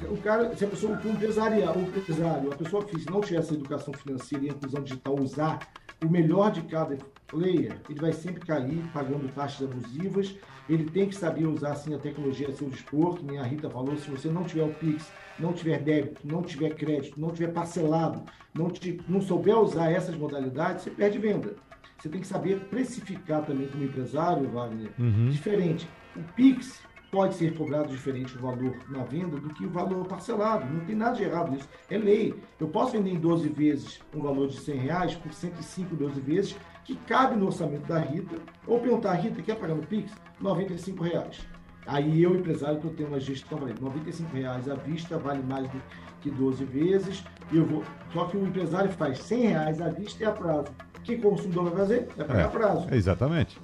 [0.09, 3.39] o, o, cara, se a pessoa, o empresário, o empresário, a pessoa física não tiver
[3.39, 5.59] essa educação financeira e a inclusão digital, usar
[6.03, 10.35] o melhor de cada player, ele vai sempre cair pagando taxas abusivas.
[10.69, 13.69] Ele tem que saber usar assim, a tecnologia a seu dispor, que nem a Rita
[13.69, 17.51] falou, se você não tiver o Pix, não tiver débito, não tiver crédito, não tiver
[17.51, 21.55] parcelado, não, te, não souber usar essas modalidades, você perde venda.
[21.97, 25.29] Você tem que saber precificar também como empresário, Wagner, uhum.
[25.29, 25.89] diferente.
[26.15, 30.71] O Pix, pode ser cobrado diferente o valor na venda do que o valor parcelado.
[30.71, 31.67] Não tem nada de errado nisso.
[31.89, 32.33] É lei.
[32.59, 36.55] Eu posso vender em 12 vezes um valor de 100 reais por 105 12 vezes,
[36.89, 38.35] que cabe no orçamento da Rita,
[38.65, 40.11] ou perguntar, Rita, quer pagar no Pix?
[40.41, 41.39] 95 reais.
[41.85, 45.69] Aí eu, empresário, que eu tenho uma gestão, falei, 95 reais à vista vale mais
[45.69, 45.79] do
[46.19, 47.23] que 12 vezes.
[47.51, 47.83] E eu vou.
[48.11, 50.69] Só que o empresário faz 100 reais à vista e a prazo.
[50.97, 52.07] O que o consumidor vai fazer?
[52.17, 52.87] Vai pagar é, a prazo.
[52.91, 53.59] Exatamente.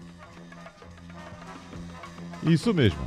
[2.43, 2.99] Isso mesmo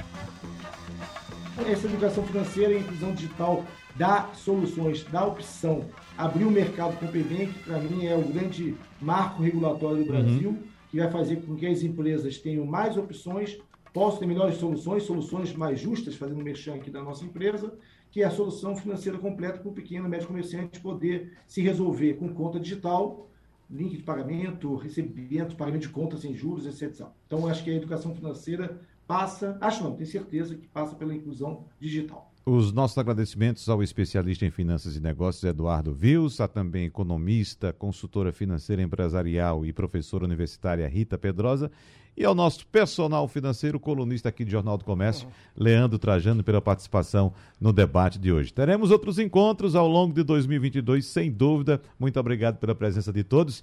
[1.66, 3.64] essa educação financeira e inclusão digital
[3.98, 5.84] dá soluções, dá opção.
[6.16, 10.12] Abrir o mercado com o PBEM, que para mim é o grande marco regulatório do
[10.12, 10.22] uhum.
[10.22, 10.62] Brasil, uhum.
[10.88, 13.58] que vai fazer com que as empresas tenham mais opções,
[13.92, 17.74] possam ter melhores soluções, soluções mais justas, fazendo um merchan aqui da nossa empresa,
[18.10, 22.14] que é a solução financeira completa para o pequeno e médio comerciante poder se resolver
[22.14, 23.28] com conta digital,
[23.68, 27.06] link de pagamento, recebimento, pagamento de contas sem juros, etc.
[27.26, 31.64] Então, acho que a educação financeira passa, acho não, tenho certeza que passa pela inclusão
[31.80, 32.32] digital.
[32.50, 38.32] Os nossos agradecimentos ao especialista em finanças e negócios Eduardo Vils, a também economista, consultora
[38.32, 41.70] financeira empresarial e professora universitária Rita Pedrosa,
[42.16, 47.34] e ao nosso personal financeiro, colunista aqui do Jornal do Comércio, Leandro Trajano, pela participação
[47.60, 48.50] no debate de hoje.
[48.50, 51.82] Teremos outros encontros ao longo de 2022, sem dúvida.
[51.98, 53.62] Muito obrigado pela presença de todos.